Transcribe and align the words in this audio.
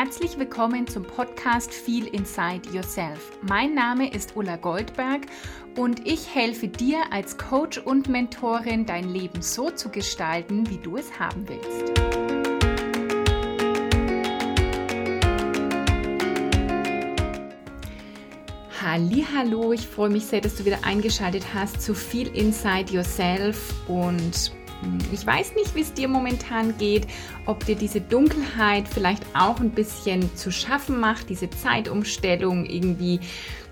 Herzlich 0.00 0.38
willkommen 0.38 0.86
zum 0.86 1.02
Podcast 1.02 1.74
Feel 1.74 2.06
Inside 2.06 2.70
Yourself. 2.72 3.32
Mein 3.42 3.74
Name 3.74 4.08
ist 4.14 4.36
Ulla 4.36 4.54
Goldberg 4.54 5.22
und 5.76 6.06
ich 6.06 6.32
helfe 6.32 6.68
dir 6.68 6.98
als 7.10 7.36
Coach 7.36 7.78
und 7.78 8.08
Mentorin, 8.08 8.86
dein 8.86 9.08
Leben 9.08 9.42
so 9.42 9.72
zu 9.72 9.88
gestalten, 9.88 10.70
wie 10.70 10.78
du 10.78 10.98
es 10.98 11.18
haben 11.18 11.48
willst. 11.48 12.00
Hallo, 18.80 19.72
ich 19.72 19.84
freue 19.84 20.10
mich 20.10 20.26
sehr, 20.26 20.40
dass 20.40 20.54
du 20.54 20.64
wieder 20.64 20.84
eingeschaltet 20.84 21.44
hast 21.54 21.82
zu 21.82 21.92
Feel 21.92 22.28
Inside 22.36 22.92
Yourself 22.92 23.74
und 23.88 24.52
ich 25.12 25.26
weiß 25.26 25.54
nicht, 25.56 25.74
wie 25.74 25.80
es 25.80 25.92
dir 25.92 26.08
momentan 26.08 26.76
geht, 26.78 27.06
ob 27.46 27.64
dir 27.66 27.74
diese 27.74 28.00
Dunkelheit 28.00 28.86
vielleicht 28.86 29.24
auch 29.34 29.60
ein 29.60 29.70
bisschen 29.70 30.34
zu 30.36 30.50
schaffen 30.50 31.00
macht, 31.00 31.28
diese 31.30 31.50
Zeitumstellung 31.50 32.64
irgendwie. 32.64 33.20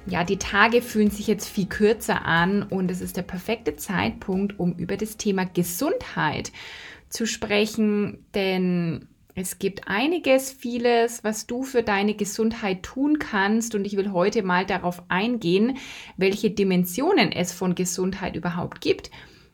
Ja, 0.06 0.24
die 0.24 0.38
Tage 0.38 0.82
fühlen 0.82 1.10
sich 1.10 1.26
jetzt 1.26 1.48
viel 1.48 1.66
kürzer 1.66 2.24
an 2.24 2.62
und 2.62 2.90
es 2.90 3.00
ist 3.00 3.16
der 3.16 3.22
perfekte 3.22 3.76
Zeitpunkt, 3.76 4.58
um 4.58 4.72
über 4.74 4.96
das 4.96 5.16
Thema 5.16 5.44
Gesundheit 5.44 6.52
zu 7.08 7.26
sprechen, 7.26 8.24
denn 8.34 9.08
es 9.34 9.58
gibt 9.58 9.88
einiges, 9.88 10.50
vieles, 10.50 11.22
was 11.24 11.46
du 11.46 11.62
für 11.62 11.82
deine 11.82 12.14
Gesundheit 12.14 12.82
tun 12.82 13.18
kannst 13.18 13.74
und 13.74 13.84
ich 13.84 13.96
will 13.96 14.12
heute 14.12 14.42
mal 14.42 14.64
darauf 14.64 15.02
eingehen, 15.08 15.76
welche 16.16 16.50
Dimensionen 16.50 17.32
es 17.32 17.52
von 17.52 17.74
Gesundheit 17.74 18.36
überhaupt 18.36 18.80
gibt 18.80 19.10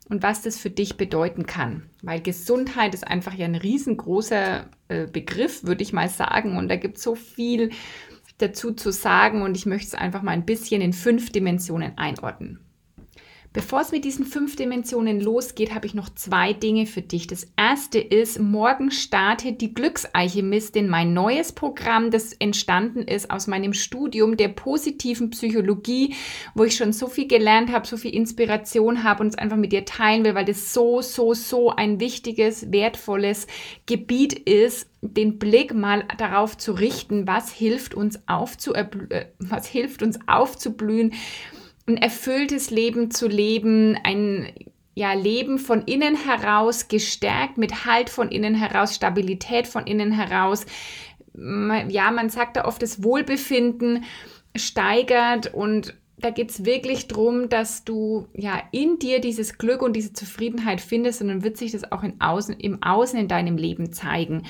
und 0.08 0.22
was 0.22 0.42
das 0.42 0.58
für 0.58 0.70
dich 0.70 0.96
bedeuten 0.96 1.46
kann. 1.46 1.84
Weil 2.02 2.20
Gesundheit 2.20 2.94
ist 2.94 3.06
einfach 3.06 3.34
ja 3.34 3.44
ein 3.44 3.54
riesengroßer 3.54 4.68
äh, 4.88 5.06
Begriff, 5.06 5.64
würde 5.64 5.82
ich 5.82 5.92
mal 5.92 6.08
sagen. 6.08 6.56
Und 6.56 6.68
da 6.68 6.76
gibt 6.76 6.96
es 6.96 7.02
so 7.02 7.14
viel 7.14 7.70
dazu 8.38 8.72
zu 8.72 8.90
sagen 8.90 9.42
und 9.42 9.56
ich 9.56 9.66
möchte 9.66 9.88
es 9.88 9.94
einfach 9.94 10.22
mal 10.22 10.32
ein 10.32 10.44
bisschen 10.44 10.82
in 10.82 10.92
fünf 10.92 11.30
Dimensionen 11.30 11.96
einordnen. 11.96 12.58
Bevor 13.52 13.82
es 13.82 13.92
mit 13.92 14.06
diesen 14.06 14.24
fünf 14.24 14.56
Dimensionen 14.56 15.20
losgeht, 15.20 15.74
habe 15.74 15.86
ich 15.86 15.92
noch 15.92 16.08
zwei 16.08 16.54
Dinge 16.54 16.86
für 16.86 17.02
dich. 17.02 17.26
Das 17.26 17.46
erste 17.54 17.98
ist, 17.98 18.38
morgen 18.38 18.90
startet 18.90 19.60
die 19.60 19.74
Glücksalchemistin, 19.74 20.88
mein 20.88 21.12
neues 21.12 21.52
Programm, 21.52 22.10
das 22.10 22.32
entstanden 22.32 23.02
ist 23.02 23.30
aus 23.30 23.48
meinem 23.48 23.74
Studium 23.74 24.38
der 24.38 24.48
positiven 24.48 25.28
Psychologie, 25.30 26.14
wo 26.54 26.64
ich 26.64 26.76
schon 26.76 26.94
so 26.94 27.08
viel 27.08 27.28
gelernt 27.28 27.70
habe, 27.72 27.86
so 27.86 27.98
viel 27.98 28.14
Inspiration 28.14 29.04
habe 29.04 29.22
und 29.22 29.28
es 29.28 29.38
einfach 29.38 29.58
mit 29.58 29.72
dir 29.72 29.84
teilen 29.84 30.24
will, 30.24 30.34
weil 30.34 30.46
das 30.46 30.72
so, 30.72 31.02
so, 31.02 31.34
so 31.34 31.68
ein 31.68 32.00
wichtiges, 32.00 32.72
wertvolles 32.72 33.46
Gebiet 33.84 34.32
ist, 34.32 34.88
den 35.02 35.38
Blick 35.38 35.74
mal 35.74 36.04
darauf 36.16 36.56
zu 36.56 36.72
richten, 36.72 37.26
was 37.26 37.52
hilft 37.52 37.92
uns 37.92 38.16
äh, 38.16 39.26
was 39.38 39.66
hilft 39.66 40.02
uns 40.02 40.18
aufzublühen 40.26 41.12
ein 41.86 41.96
erfülltes 41.96 42.70
Leben 42.70 43.10
zu 43.10 43.28
leben, 43.28 43.98
ein 44.02 44.52
ja, 44.94 45.14
Leben 45.14 45.58
von 45.58 45.82
innen 45.82 46.16
heraus 46.16 46.88
gestärkt, 46.88 47.56
mit 47.56 47.86
Halt 47.86 48.10
von 48.10 48.28
innen 48.28 48.54
heraus, 48.54 48.94
Stabilität 48.94 49.66
von 49.66 49.86
innen 49.86 50.12
heraus. 50.12 50.66
Ja, 51.34 52.10
man 52.10 52.28
sagt 52.28 52.56
da 52.56 52.66
oft, 52.66 52.82
das 52.82 53.02
Wohlbefinden 53.02 54.04
steigert 54.54 55.54
und 55.54 55.94
da 56.18 56.30
geht 56.30 56.50
es 56.50 56.64
wirklich 56.64 57.08
darum, 57.08 57.48
dass 57.48 57.84
du 57.84 58.28
ja 58.34 58.62
in 58.70 58.98
dir 58.98 59.20
dieses 59.20 59.58
Glück 59.58 59.82
und 59.82 59.94
diese 59.94 60.12
Zufriedenheit 60.12 60.80
findest 60.80 61.20
und 61.20 61.28
dann 61.28 61.42
wird 61.42 61.56
sich 61.56 61.72
das 61.72 61.90
auch 61.90 62.02
in 62.02 62.20
Außen, 62.20 62.54
im 62.60 62.82
Außen 62.82 63.18
in 63.18 63.28
deinem 63.28 63.56
Leben 63.56 63.92
zeigen. 63.92 64.44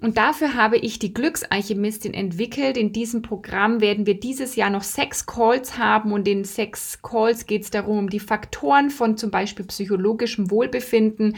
Und 0.00 0.16
dafür 0.16 0.54
habe 0.54 0.76
ich 0.76 1.00
die 1.00 1.12
Glücksalchemistin 1.12 2.14
entwickelt. 2.14 2.76
In 2.76 2.92
diesem 2.92 3.20
Programm 3.20 3.80
werden 3.80 4.06
wir 4.06 4.18
dieses 4.18 4.54
Jahr 4.54 4.70
noch 4.70 4.84
sechs 4.84 5.26
Calls 5.26 5.76
haben 5.76 6.12
und 6.12 6.28
in 6.28 6.44
sechs 6.44 7.02
Calls 7.02 7.46
geht 7.46 7.62
es 7.62 7.70
darum, 7.70 7.98
um 7.98 8.10
die 8.10 8.20
Faktoren 8.20 8.90
von 8.90 9.16
zum 9.16 9.32
Beispiel 9.32 9.66
psychologischem 9.66 10.52
Wohlbefinden. 10.52 11.36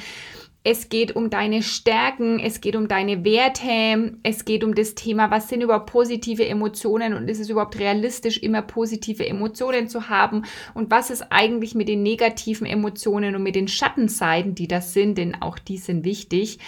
Es 0.62 0.90
geht 0.90 1.16
um 1.16 1.30
deine 1.30 1.62
Stärken, 1.62 2.38
es 2.38 2.60
geht 2.60 2.76
um 2.76 2.86
deine 2.86 3.24
Werte, 3.24 4.18
es 4.22 4.44
geht 4.44 4.62
um 4.62 4.74
das 4.74 4.94
Thema, 4.94 5.30
was 5.30 5.48
sind 5.48 5.62
überhaupt 5.62 5.90
positive 5.90 6.46
Emotionen 6.46 7.14
und 7.14 7.30
ist 7.30 7.40
es 7.40 7.48
überhaupt 7.48 7.78
realistisch, 7.78 8.36
immer 8.36 8.60
positive 8.60 9.26
Emotionen 9.26 9.88
zu 9.88 10.10
haben 10.10 10.42
und 10.74 10.90
was 10.90 11.08
ist 11.08 11.32
eigentlich 11.32 11.74
mit 11.74 11.88
den 11.88 12.02
negativen 12.02 12.66
Emotionen 12.66 13.34
und 13.36 13.42
mit 13.42 13.54
den 13.54 13.68
Schattenseiten, 13.68 14.54
die 14.54 14.68
das 14.68 14.92
sind, 14.92 15.16
denn 15.16 15.40
auch 15.40 15.58
die 15.58 15.78
sind 15.78 16.04
wichtig. 16.04 16.58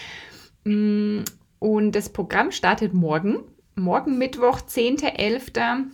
Mm, 0.65 1.25
und 1.63 1.93
das 1.93 2.09
Programm 2.09 2.51
startet 2.51 2.93
morgen, 2.93 3.39
morgen 3.77 4.19
Mittwoch, 4.19 4.59
10.11. 4.63 5.85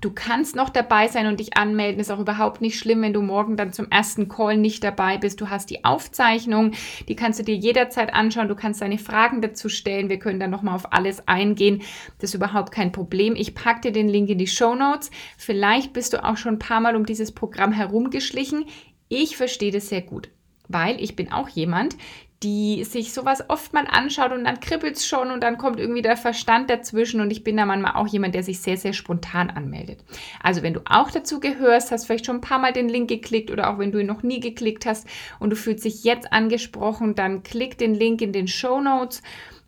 Du 0.00 0.12
kannst 0.14 0.54
noch 0.54 0.68
dabei 0.68 1.08
sein 1.08 1.26
und 1.26 1.40
dich 1.40 1.56
anmelden. 1.56 2.00
Ist 2.00 2.12
auch 2.12 2.20
überhaupt 2.20 2.60
nicht 2.60 2.78
schlimm, 2.78 3.02
wenn 3.02 3.12
du 3.12 3.20
morgen 3.20 3.56
dann 3.56 3.72
zum 3.72 3.90
ersten 3.90 4.28
Call 4.28 4.56
nicht 4.56 4.84
dabei 4.84 5.18
bist. 5.18 5.40
Du 5.40 5.50
hast 5.50 5.68
die 5.68 5.84
Aufzeichnung, 5.84 6.74
die 7.08 7.16
kannst 7.16 7.40
du 7.40 7.42
dir 7.42 7.56
jederzeit 7.56 8.14
anschauen. 8.14 8.46
Du 8.46 8.54
kannst 8.54 8.82
deine 8.82 8.98
Fragen 8.98 9.42
dazu 9.42 9.68
stellen. 9.68 10.10
Wir 10.10 10.20
können 10.20 10.38
dann 10.38 10.50
nochmal 10.50 10.76
auf 10.76 10.92
alles 10.92 11.26
eingehen. 11.26 11.82
Das 12.20 12.30
ist 12.30 12.34
überhaupt 12.34 12.70
kein 12.70 12.92
Problem. 12.92 13.34
Ich 13.34 13.56
packe 13.56 13.80
dir 13.80 13.92
den 13.92 14.08
Link 14.08 14.30
in 14.30 14.38
die 14.38 14.46
Show 14.46 14.76
Notes. 14.76 15.10
Vielleicht 15.36 15.92
bist 15.92 16.12
du 16.12 16.24
auch 16.24 16.36
schon 16.36 16.54
ein 16.54 16.60
paar 16.60 16.80
Mal 16.80 16.94
um 16.94 17.04
dieses 17.04 17.32
Programm 17.32 17.72
herumgeschlichen. 17.72 18.66
Ich 19.08 19.36
verstehe 19.36 19.72
das 19.72 19.88
sehr 19.88 20.02
gut 20.02 20.30
weil 20.70 21.02
ich 21.02 21.16
bin 21.16 21.32
auch 21.32 21.48
jemand, 21.48 21.96
die 22.42 22.84
sich 22.84 23.12
sowas 23.12 23.44
oft 23.48 23.74
mal 23.74 23.86
anschaut 23.86 24.32
und 24.32 24.44
dann 24.44 24.60
kribbelt 24.60 24.96
es 24.96 25.06
schon 25.06 25.30
und 25.30 25.42
dann 25.42 25.58
kommt 25.58 25.78
irgendwie 25.78 26.00
der 26.00 26.16
Verstand 26.16 26.70
dazwischen 26.70 27.20
und 27.20 27.30
ich 27.30 27.44
bin 27.44 27.58
da 27.58 27.66
manchmal 27.66 27.96
auch 27.96 28.06
jemand, 28.06 28.34
der 28.34 28.42
sich 28.42 28.60
sehr, 28.60 28.78
sehr 28.78 28.94
spontan 28.94 29.50
anmeldet. 29.50 30.02
Also 30.42 30.62
wenn 30.62 30.72
du 30.72 30.80
auch 30.86 31.10
dazu 31.10 31.38
gehörst, 31.38 31.90
hast 31.90 32.06
vielleicht 32.06 32.24
schon 32.24 32.36
ein 32.36 32.40
paar 32.40 32.58
Mal 32.58 32.72
den 32.72 32.88
Link 32.88 33.10
geklickt 33.10 33.50
oder 33.50 33.70
auch 33.70 33.78
wenn 33.78 33.92
du 33.92 33.98
ihn 33.98 34.06
noch 34.06 34.22
nie 34.22 34.40
geklickt 34.40 34.86
hast 34.86 35.06
und 35.38 35.50
du 35.50 35.56
fühlst 35.56 35.84
dich 35.84 36.02
jetzt 36.02 36.32
angesprochen, 36.32 37.14
dann 37.14 37.42
klick 37.42 37.76
den 37.76 37.94
Link 37.94 38.22
in 38.22 38.32
den 38.32 38.48
Show 38.48 38.80
Notes 38.80 39.22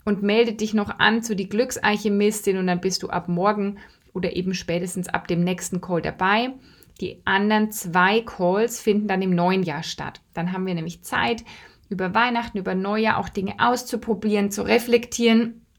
und 0.07 0.23
melde 0.23 0.55
dich 0.55 0.73
noch 0.73 0.99
an 0.99 1.23
zu 1.23 1.37
die 1.37 1.51
Glücksalchemistin 1.51 2.57
und 2.57 2.69
dann 2.69 2.81
bist 2.81 3.03
du 3.03 3.11
ab 3.11 3.29
morgen 3.29 3.79
oder 4.15 4.35
eben 4.35 4.55
spätestens 4.55 5.09
ab 5.09 5.29
dem 5.29 5.45
nächsten 5.45 5.83
Call 5.83 6.01
dabei. 6.01 6.55
Die 7.01 7.21
anderen 7.25 7.71
zwei 7.71 8.21
Calls 8.21 8.81
finden 8.81 9.09
dann 9.09 9.23
im 9.23 9.35
neuen 9.35 9.63
Jahr 9.63 9.83
statt. 9.83 10.21
Dann 10.35 10.53
haben 10.53 10.67
wir 10.67 10.75
nämlich 10.75 11.03
Zeit, 11.03 11.45
über 11.93 12.15
Weihnachten, 12.15 12.59
über 12.59 12.75
Neujahr 12.75 13.19
auch 13.19 13.29
Dinge 13.29 13.55
auszuprobieren, 13.59 14.51
zu 14.51 14.63
reflektieren 14.63 15.67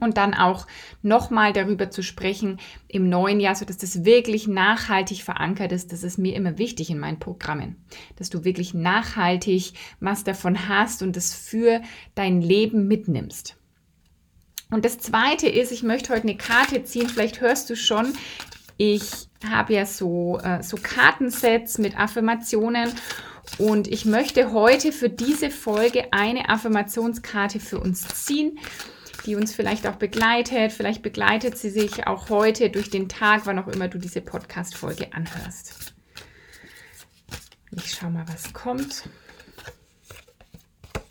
und 0.00 0.16
dann 0.16 0.34
auch 0.34 0.66
nochmal 1.02 1.52
darüber 1.52 1.90
zu 1.90 2.02
sprechen 2.02 2.58
im 2.88 3.08
neuen 3.08 3.40
Jahr, 3.40 3.54
sodass 3.54 3.78
das 3.78 4.04
wirklich 4.04 4.48
nachhaltig 4.48 5.22
verankert 5.22 5.72
ist. 5.72 5.92
Das 5.92 6.02
ist 6.02 6.18
mir 6.18 6.34
immer 6.34 6.58
wichtig 6.58 6.90
in 6.90 6.98
meinen 6.98 7.18
Programmen, 7.18 7.84
dass 8.16 8.30
du 8.30 8.44
wirklich 8.44 8.74
nachhaltig 8.74 9.74
was 10.00 10.24
davon 10.24 10.68
hast 10.68 11.02
und 11.02 11.16
das 11.16 11.34
für 11.34 11.82
dein 12.14 12.40
Leben 12.40 12.88
mitnimmst. 12.88 13.56
Und 14.70 14.84
das 14.84 14.98
Zweite 14.98 15.48
ist, 15.48 15.72
ich 15.72 15.82
möchte 15.82 16.12
heute 16.12 16.22
eine 16.22 16.36
Karte 16.36 16.82
ziehen, 16.84 17.08
vielleicht 17.08 17.40
hörst 17.40 17.68
du 17.70 17.76
schon, 17.76 18.12
ich 18.76 19.28
habe 19.48 19.74
ja 19.74 19.86
so, 19.86 20.38
äh, 20.42 20.62
so 20.62 20.76
Kartensets 20.82 21.78
mit 21.78 21.98
Affirmationen 21.98 22.90
und 23.58 23.88
ich 23.88 24.04
möchte 24.04 24.52
heute 24.52 24.92
für 24.92 25.08
diese 25.08 25.50
Folge 25.50 26.12
eine 26.12 26.48
Affirmationskarte 26.48 27.60
für 27.60 27.78
uns 27.78 28.06
ziehen, 28.08 28.58
die 29.26 29.36
uns 29.36 29.54
vielleicht 29.54 29.86
auch 29.86 29.96
begleitet. 29.96 30.72
Vielleicht 30.72 31.02
begleitet 31.02 31.56
sie 31.56 31.70
sich 31.70 32.06
auch 32.06 32.30
heute 32.30 32.70
durch 32.70 32.90
den 32.90 33.08
Tag, 33.08 33.46
wann 33.46 33.58
auch 33.58 33.68
immer 33.68 33.88
du 33.88 33.98
diese 33.98 34.20
Podcast-Folge 34.20 35.12
anhörst. 35.12 35.94
Ich 37.70 37.92
schaue 37.92 38.10
mal, 38.10 38.26
was 38.28 38.52
kommt. 38.52 39.08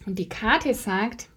Und 0.05 0.19
die 0.19 0.29
Karte 0.29 0.73
sagt, 0.73 1.29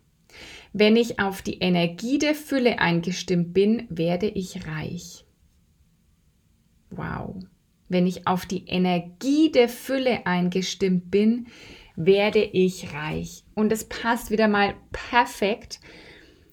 wenn 0.73 0.97
ich 0.97 1.21
auf 1.21 1.41
die 1.41 1.59
Energie 1.61 2.19
der 2.19 2.35
Fülle 2.35 2.79
eingestimmt 2.81 3.55
bin, 3.55 3.87
werde 3.89 4.29
ich 4.29 4.67
reich. 4.67 5.25
Wow. 6.91 7.37
Wenn 7.89 8.07
ich 8.07 8.27
auf 8.27 8.47
die 8.47 8.67
Energie 8.67 9.51
der 9.53 9.69
Fülle 9.69 10.27
eingestimmt 10.27 11.11
bin, 11.11 11.47
werde 11.95 12.43
ich 12.43 12.93
reich. 12.93 13.45
Und 13.55 13.73
es 13.73 13.85
passt 13.85 14.31
wieder 14.31 14.49
mal 14.49 14.75
perfekt. 14.93 15.81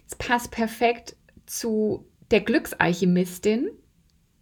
Es 0.07 0.15
passt 0.15 0.51
perfekt 0.51 1.15
zu 1.45 2.06
der 2.31 2.41
Glücksalchemistin. 2.41 3.69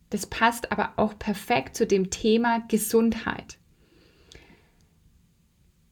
Das 0.09 0.27
passt 0.27 0.71
aber 0.71 0.93
auch 0.97 1.17
perfekt 1.17 1.75
zu 1.75 1.88
dem 1.88 2.09
Thema 2.09 2.63
Gesundheit. 2.67 3.57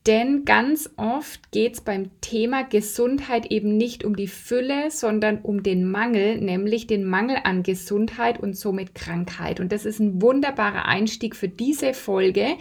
Denn 0.08 0.46
ganz 0.46 0.90
oft 0.96 1.52
geht 1.52 1.74
es 1.74 1.82
beim 1.82 2.10
Thema 2.22 2.64
Gesundheit 2.64 3.52
eben 3.52 3.76
nicht 3.76 4.06
um 4.06 4.16
die 4.16 4.28
Fülle, 4.28 4.92
sondern 4.92 5.42
um 5.42 5.62
den 5.62 5.84
Mangel, 5.90 6.40
nämlich 6.40 6.88
den 6.88 7.04
Mangel 7.04 7.36
an 7.44 7.64
Gesundheit 7.64 8.40
und 8.40 8.56
somit 8.58 8.96
Krankheit. 8.96 9.60
Und 9.60 9.74
das 9.74 9.86
ist 9.86 10.00
ein 10.00 10.22
wunderbarer 10.22 10.86
Einstieg 10.86 11.36
für 11.36 11.50
diese 11.50 11.94
Folge, 11.94 12.56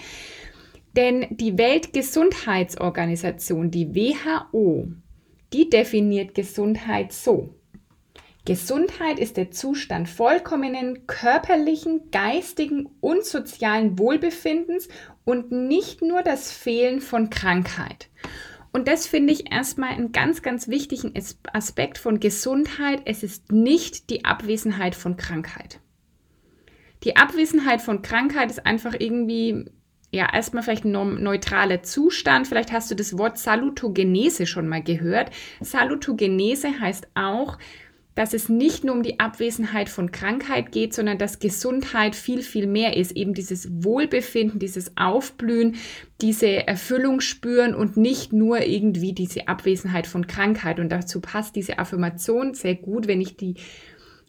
denn 0.96 1.26
die 1.30 1.56
Weltgesundheitsorganisation, 1.56 3.70
die 3.70 3.94
WHO, 3.94 4.88
die 5.52 5.70
definiert 5.70 6.34
Gesundheit 6.34 7.12
so. 7.12 7.54
Gesundheit 8.48 9.18
ist 9.18 9.36
der 9.36 9.50
Zustand 9.50 10.08
vollkommenen 10.08 11.06
körperlichen, 11.06 12.10
geistigen 12.10 12.88
und 13.00 13.22
sozialen 13.26 13.98
Wohlbefindens 13.98 14.88
und 15.26 15.52
nicht 15.52 16.00
nur 16.00 16.22
das 16.22 16.50
Fehlen 16.50 17.02
von 17.02 17.28
Krankheit. 17.28 18.08
Und 18.72 18.88
das 18.88 19.06
finde 19.06 19.34
ich 19.34 19.52
erstmal 19.52 19.90
einen 19.90 20.12
ganz, 20.12 20.40
ganz 20.40 20.66
wichtigen 20.66 21.12
Aspekt 21.52 21.98
von 21.98 22.20
Gesundheit. 22.20 23.02
Es 23.04 23.22
ist 23.22 23.52
nicht 23.52 24.08
die 24.08 24.24
Abwesenheit 24.24 24.94
von 24.94 25.18
Krankheit. 25.18 25.80
Die 27.04 27.16
Abwesenheit 27.16 27.82
von 27.82 28.00
Krankheit 28.00 28.50
ist 28.50 28.64
einfach 28.64 28.94
irgendwie, 28.98 29.66
ja, 30.10 30.26
erstmal 30.32 30.62
vielleicht 30.62 30.86
ein 30.86 31.22
neutraler 31.22 31.82
Zustand. 31.82 32.46
Vielleicht 32.46 32.72
hast 32.72 32.90
du 32.90 32.94
das 32.94 33.18
Wort 33.18 33.36
Salutogenese 33.36 34.46
schon 34.46 34.68
mal 34.68 34.82
gehört. 34.82 35.32
Salutogenese 35.60 36.80
heißt 36.80 37.08
auch, 37.14 37.58
dass 38.18 38.34
es 38.34 38.48
nicht 38.48 38.82
nur 38.82 38.96
um 38.96 39.04
die 39.04 39.20
Abwesenheit 39.20 39.88
von 39.88 40.10
Krankheit 40.10 40.72
geht, 40.72 40.92
sondern 40.92 41.18
dass 41.18 41.38
Gesundheit 41.38 42.16
viel, 42.16 42.42
viel 42.42 42.66
mehr 42.66 42.96
ist. 42.96 43.12
Eben 43.12 43.32
dieses 43.32 43.70
Wohlbefinden, 43.84 44.58
dieses 44.58 44.96
Aufblühen, 44.96 45.76
diese 46.20 46.66
Erfüllung 46.66 47.20
spüren 47.20 47.76
und 47.76 47.96
nicht 47.96 48.32
nur 48.32 48.66
irgendwie 48.66 49.12
diese 49.12 49.46
Abwesenheit 49.46 50.08
von 50.08 50.26
Krankheit. 50.26 50.80
Und 50.80 50.88
dazu 50.88 51.20
passt 51.20 51.54
diese 51.54 51.78
Affirmation 51.78 52.54
sehr 52.54 52.74
gut, 52.74 53.06
wenn 53.06 53.20
ich 53.20 53.36
die, 53.36 53.54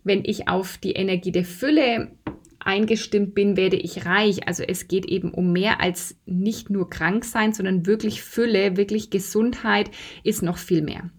wenn 0.03 0.23
ich 0.23 0.47
auf 0.47 0.77
die 0.77 0.91
Energie 0.91 1.31
der 1.31 1.45
Fülle 1.45 2.11
eingestimmt 2.59 3.33
bin, 3.33 3.57
werde 3.57 3.77
ich 3.77 4.05
reich. 4.05 4.47
Also 4.47 4.61
es 4.61 4.87
geht 4.87 5.07
eben 5.07 5.31
um 5.31 5.51
mehr 5.51 5.81
als 5.81 6.15
nicht 6.27 6.69
nur 6.69 6.91
krank 6.91 7.25
sein, 7.25 7.53
sondern 7.53 7.87
wirklich 7.87 8.21
Fülle, 8.21 8.77
wirklich 8.77 9.09
Gesundheit 9.09 9.89
ist 10.23 10.43
noch 10.43 10.59
viel 10.59 10.83
mehr. 10.83 11.09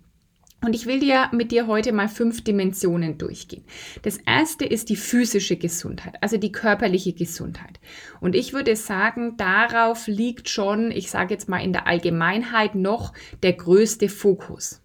Und 0.62 0.74
ich 0.74 0.86
will 0.86 1.00
dir 1.00 1.30
mit 1.32 1.52
dir 1.52 1.66
heute 1.66 1.92
mal 1.92 2.08
fünf 2.08 2.44
Dimensionen 2.44 3.16
durchgehen. 3.16 3.64
Das 4.02 4.18
erste 4.18 4.66
ist 4.66 4.90
die 4.90 4.96
physische 4.96 5.56
Gesundheit, 5.56 6.16
also 6.20 6.36
die 6.36 6.52
körperliche 6.52 7.14
Gesundheit. 7.14 7.80
Und 8.20 8.34
ich 8.34 8.52
würde 8.52 8.76
sagen, 8.76 9.36
darauf 9.38 10.06
liegt 10.06 10.50
schon, 10.50 10.90
ich 10.90 11.10
sage 11.10 11.32
jetzt 11.32 11.48
mal 11.48 11.58
in 11.58 11.72
der 11.72 11.86
Allgemeinheit 11.86 12.74
noch 12.74 13.14
der 13.42 13.54
größte 13.54 14.10
Fokus. 14.10 14.82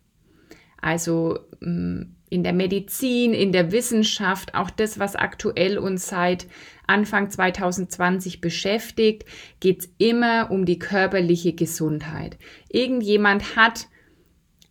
Also 0.81 1.39
mm, 1.59 2.03
in 2.29 2.43
der 2.43 2.53
Medizin, 2.53 3.33
in 3.33 3.51
der 3.51 3.73
Wissenschaft, 3.73 4.55
auch 4.55 4.69
das, 4.69 4.97
was 4.97 5.15
aktuell 5.15 5.77
uns 5.77 6.07
seit 6.07 6.47
Anfang 6.87 7.29
2020 7.29 8.39
beschäftigt, 8.39 9.25
geht 9.59 9.81
es 9.81 9.89
immer 9.97 10.51
um 10.51 10.65
die 10.65 10.79
körperliche 10.79 11.53
Gesundheit. 11.53 12.37
Irgendjemand 12.69 13.57
hat 13.57 13.87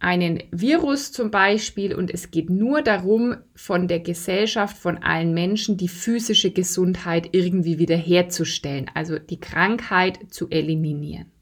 einen 0.05 0.43
Virus 0.51 1.12
zum 1.12 1.31
Beispiel 1.31 1.95
und 1.95 2.12
es 2.12 2.31
geht 2.31 2.51
nur 2.51 2.83
darum, 2.83 3.37
von 3.55 3.89
der 3.89 4.01
Gesellschaft, 4.01 4.77
von 4.77 4.99
allen 4.99 5.33
Menschen 5.33 5.79
die 5.79 5.89
physische 5.89 6.51
Gesundheit 6.51 7.31
irgendwie 7.33 7.79
wiederherzustellen, 7.79 8.91
also 8.93 9.19
die 9.19 9.41
Krankheit 9.41 10.19
zu 10.29 10.51
eliminieren. 10.51 11.33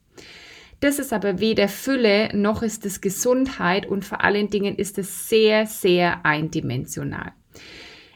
Das 0.78 1.00
ist 1.00 1.12
aber 1.12 1.40
weder 1.40 1.66
Fülle 1.66 2.36
noch 2.36 2.62
ist 2.62 2.86
es 2.86 3.00
Gesundheit 3.00 3.86
und 3.86 4.04
vor 4.04 4.22
allen 4.22 4.48
Dingen 4.48 4.76
ist 4.76 4.96
es 4.96 5.28
sehr, 5.28 5.66
sehr 5.66 6.24
eindimensional. 6.24 7.32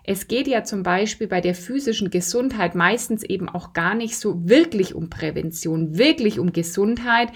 Es 0.05 0.29
geht 0.29 0.47
ja 0.47 0.63
zum 0.63 0.85
Beispiel 0.85 1.27
bei 1.27 1.41
der 1.41 1.57
physischen 1.57 2.11
Gesundheit 2.11 2.77
meistens 2.77 3.25
eben 3.25 3.49
auch 3.49 3.73
gar 3.73 3.97
nicht 3.97 4.17
so 4.17 4.49
wirklich 4.49 4.95
um 4.95 5.11
Prävention, 5.11 5.99
wirklich 5.99 6.39
um 6.39 6.53
Gesundheit, 6.53 7.31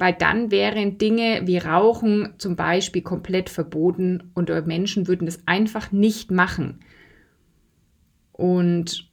weil 0.00 0.14
dann 0.14 0.50
wären 0.50 0.96
Dinge 0.96 1.42
wie 1.44 1.58
Rauchen 1.58 2.34
zum 2.38 2.56
Beispiel 2.56 3.02
komplett 3.02 3.50
verboten 3.50 4.32
und 4.34 4.48
Menschen 4.66 5.06
würden 5.06 5.26
das 5.26 5.46
einfach 5.46 5.92
nicht 5.92 6.30
machen. 6.30 6.80
Und 8.32 9.10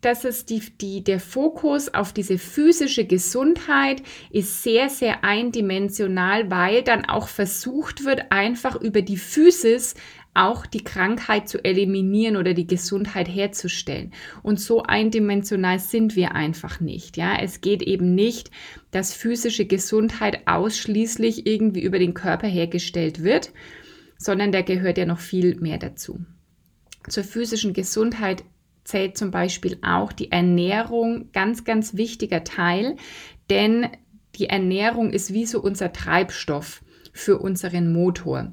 das 0.00 0.24
ist 0.24 0.50
die, 0.50 0.60
die, 0.60 1.02
der 1.02 1.18
Fokus 1.18 1.92
auf 1.92 2.12
diese 2.12 2.38
physische 2.38 3.06
Gesundheit 3.06 4.02
ist 4.30 4.62
sehr, 4.62 4.90
sehr 4.90 5.24
eindimensional, 5.24 6.50
weil 6.50 6.82
dann 6.82 7.06
auch 7.06 7.26
versucht 7.26 8.04
wird, 8.04 8.30
einfach 8.30 8.80
über 8.80 9.02
die 9.02 9.16
Physis 9.16 9.94
auch 10.34 10.66
die 10.66 10.84
Krankheit 10.84 11.48
zu 11.48 11.64
eliminieren 11.64 12.36
oder 12.36 12.54
die 12.54 12.66
Gesundheit 12.66 13.28
herzustellen. 13.28 14.12
Und 14.42 14.60
so 14.60 14.82
eindimensional 14.82 15.78
sind 15.78 16.16
wir 16.16 16.34
einfach 16.34 16.80
nicht. 16.80 17.16
Ja, 17.16 17.36
es 17.40 17.60
geht 17.60 17.82
eben 17.82 18.14
nicht, 18.14 18.50
dass 18.90 19.14
physische 19.14 19.64
Gesundheit 19.64 20.46
ausschließlich 20.46 21.46
irgendwie 21.46 21.82
über 21.82 21.98
den 21.98 22.14
Körper 22.14 22.48
hergestellt 22.48 23.22
wird, 23.22 23.52
sondern 24.18 24.52
da 24.52 24.62
gehört 24.62 24.98
ja 24.98 25.06
noch 25.06 25.20
viel 25.20 25.56
mehr 25.56 25.78
dazu. 25.78 26.20
Zur 27.08 27.24
physischen 27.24 27.72
Gesundheit 27.72 28.44
zählt 28.84 29.16
zum 29.16 29.30
Beispiel 29.30 29.78
auch 29.82 30.12
die 30.12 30.30
Ernährung 30.30 31.30
ganz, 31.32 31.64
ganz 31.64 31.94
wichtiger 31.94 32.44
Teil, 32.44 32.96
denn 33.50 33.88
die 34.36 34.48
Ernährung 34.48 35.10
ist 35.10 35.32
wie 35.32 35.46
so 35.46 35.60
unser 35.60 35.92
Treibstoff 35.92 36.82
für 37.12 37.38
unseren 37.38 37.92
Motor. 37.92 38.52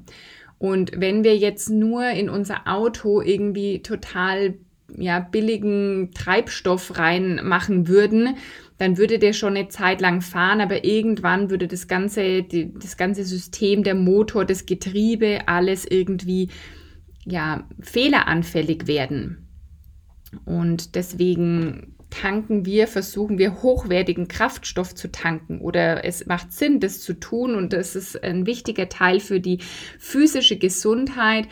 Und 0.62 0.92
wenn 0.94 1.24
wir 1.24 1.36
jetzt 1.36 1.70
nur 1.70 2.08
in 2.10 2.28
unser 2.28 2.68
Auto 2.68 3.20
irgendwie 3.20 3.82
total 3.82 4.54
ja, 4.96 5.18
billigen 5.18 6.12
Treibstoff 6.14 6.98
reinmachen 6.98 7.88
würden, 7.88 8.36
dann 8.78 8.96
würde 8.96 9.18
der 9.18 9.32
schon 9.32 9.56
eine 9.56 9.66
Zeit 9.66 10.00
lang 10.00 10.20
fahren, 10.20 10.60
aber 10.60 10.84
irgendwann 10.84 11.50
würde 11.50 11.66
das 11.66 11.88
ganze, 11.88 12.44
die, 12.44 12.72
das 12.74 12.96
ganze 12.96 13.24
System, 13.24 13.82
der 13.82 13.96
Motor, 13.96 14.44
das 14.44 14.64
Getriebe, 14.64 15.40
alles 15.46 15.84
irgendwie 15.84 16.48
ja, 17.24 17.66
fehleranfällig 17.80 18.86
werden. 18.86 19.48
Und 20.44 20.94
deswegen 20.94 21.96
tanken 22.12 22.66
wir, 22.66 22.86
versuchen 22.86 23.38
wir 23.38 23.62
hochwertigen 23.62 24.28
Kraftstoff 24.28 24.94
zu 24.94 25.10
tanken 25.10 25.60
oder 25.60 26.04
es 26.04 26.26
macht 26.26 26.52
Sinn, 26.52 26.78
das 26.78 27.00
zu 27.00 27.14
tun 27.14 27.54
und 27.54 27.72
das 27.72 27.96
ist 27.96 28.22
ein 28.22 28.46
wichtiger 28.46 28.88
Teil 28.88 29.18
für 29.18 29.40
die 29.40 29.58
physische 29.98 30.58
Gesundheit, 30.58 31.48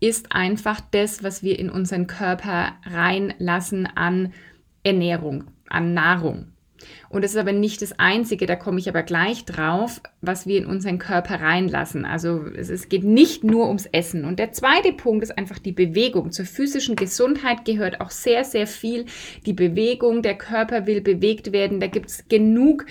ist 0.00 0.32
einfach 0.32 0.80
das, 0.80 1.22
was 1.22 1.42
wir 1.42 1.58
in 1.58 1.70
unseren 1.70 2.06
Körper 2.06 2.74
reinlassen 2.84 3.86
an 3.86 4.32
Ernährung, 4.82 5.44
an 5.68 5.94
Nahrung. 5.94 6.49
Und 7.08 7.24
es 7.24 7.32
ist 7.32 7.36
aber 7.36 7.52
nicht 7.52 7.82
das 7.82 7.98
Einzige, 7.98 8.46
da 8.46 8.56
komme 8.56 8.78
ich 8.78 8.88
aber 8.88 9.02
gleich 9.02 9.44
drauf, 9.44 10.00
was 10.20 10.46
wir 10.46 10.58
in 10.58 10.66
unseren 10.66 10.98
Körper 10.98 11.40
reinlassen. 11.40 12.04
Also 12.04 12.44
es, 12.56 12.68
es, 12.68 12.88
geht 12.88 13.04
nicht 13.04 13.44
nur 13.44 13.68
ums 13.68 13.86
Essen. 13.86 14.24
Und 14.24 14.38
der 14.38 14.52
zweite 14.52 14.92
Punkt 14.92 15.24
ist 15.24 15.36
einfach 15.36 15.58
die 15.58 15.72
Bewegung. 15.72 16.32
Zur 16.32 16.46
physischen 16.46 16.96
Gesundheit 16.96 17.64
gehört 17.64 18.00
auch 18.00 18.10
sehr, 18.10 18.44
sehr 18.44 18.66
viel 18.66 19.06
die 19.46 19.52
Bewegung. 19.52 20.22
Der 20.22 20.36
Körper 20.36 20.86
will 20.86 21.00
bewegt 21.00 21.52
werden. 21.52 21.80
Da 21.80 21.86
gibt 21.86 22.08
es 22.08 22.28
genug. 22.28 22.86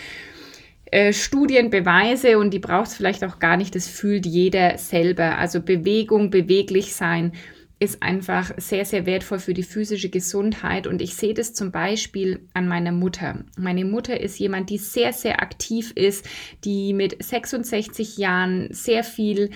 Äh, 0.91 1.13
Studien, 1.13 1.69
Beweise 1.69 2.39
und 2.39 2.51
die 2.51 2.59
braucht 2.59 2.87
es 2.87 2.95
vielleicht 2.95 3.23
auch 3.23 3.37
gar 3.37 3.57
nicht, 3.57 3.75
das 3.75 3.87
fühlt 3.87 4.25
jeder 4.25 4.77
selber. 4.79 5.37
Also 5.37 5.61
Bewegung, 5.61 6.31
beweglich 6.31 6.95
sein, 6.95 7.33
ist 7.79 8.03
einfach 8.03 8.51
sehr, 8.57 8.83
sehr 8.83 9.05
wertvoll 9.05 9.39
für 9.39 9.53
die 9.53 9.63
physische 9.63 10.09
Gesundheit. 10.09 10.85
Und 10.85 11.01
ich 11.01 11.15
sehe 11.15 11.33
das 11.33 11.53
zum 11.53 11.71
Beispiel 11.71 12.41
an 12.53 12.67
meiner 12.67 12.91
Mutter. 12.91 13.45
Meine 13.57 13.85
Mutter 13.85 14.19
ist 14.19 14.37
jemand, 14.37 14.69
die 14.69 14.77
sehr, 14.77 15.13
sehr 15.13 15.41
aktiv 15.41 15.93
ist, 15.95 16.27
die 16.65 16.93
mit 16.93 17.23
66 17.23 18.17
Jahren 18.17 18.67
sehr 18.71 19.05
viel 19.05 19.51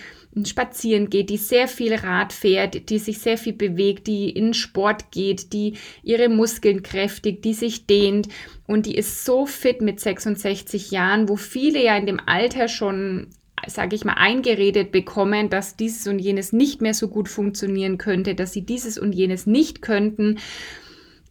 spazieren 0.46 1.10
geht, 1.10 1.30
die 1.30 1.38
sehr 1.38 1.68
viel 1.68 1.94
Rad 1.96 2.32
fährt, 2.32 2.90
die 2.90 2.98
sich 2.98 3.20
sehr 3.20 3.38
viel 3.38 3.54
bewegt, 3.54 4.08
die 4.08 4.30
in 4.30 4.54
Sport 4.54 5.12
geht, 5.12 5.52
die 5.52 5.74
ihre 6.02 6.30
Muskeln 6.30 6.82
kräftigt, 6.82 7.44
die 7.44 7.54
sich 7.54 7.88
dehnt. 7.88 8.30
Und 8.66 8.86
die 8.86 8.96
ist 8.96 9.26
so 9.26 9.46
fit 9.46 9.82
mit 9.82 10.00
66 10.00 10.92
Jahren, 10.92 11.28
wo 11.28 11.36
viele 11.36 11.84
ja 11.84 11.98
in 11.98 12.06
dem 12.06 12.22
Alter 12.26 12.70
schon 12.70 13.28
sage 13.68 13.96
ich 13.96 14.06
mal, 14.06 14.14
eingeredet 14.14 14.92
bekommen, 14.92 15.50
dass 15.50 15.76
dieses 15.76 16.08
und 16.08 16.20
jenes 16.20 16.54
nicht 16.54 16.82
mehr 16.82 16.94
so 16.94 17.08
gut 17.08 17.30
funktionieren 17.30 17.98
könnte, 17.98 18.36
dass 18.36 18.54
sie 18.54 18.66
dieses 18.66 18.98
und 18.98 19.14
jenes 19.14 19.46
nicht 19.46 19.82
könnten, 19.82 20.40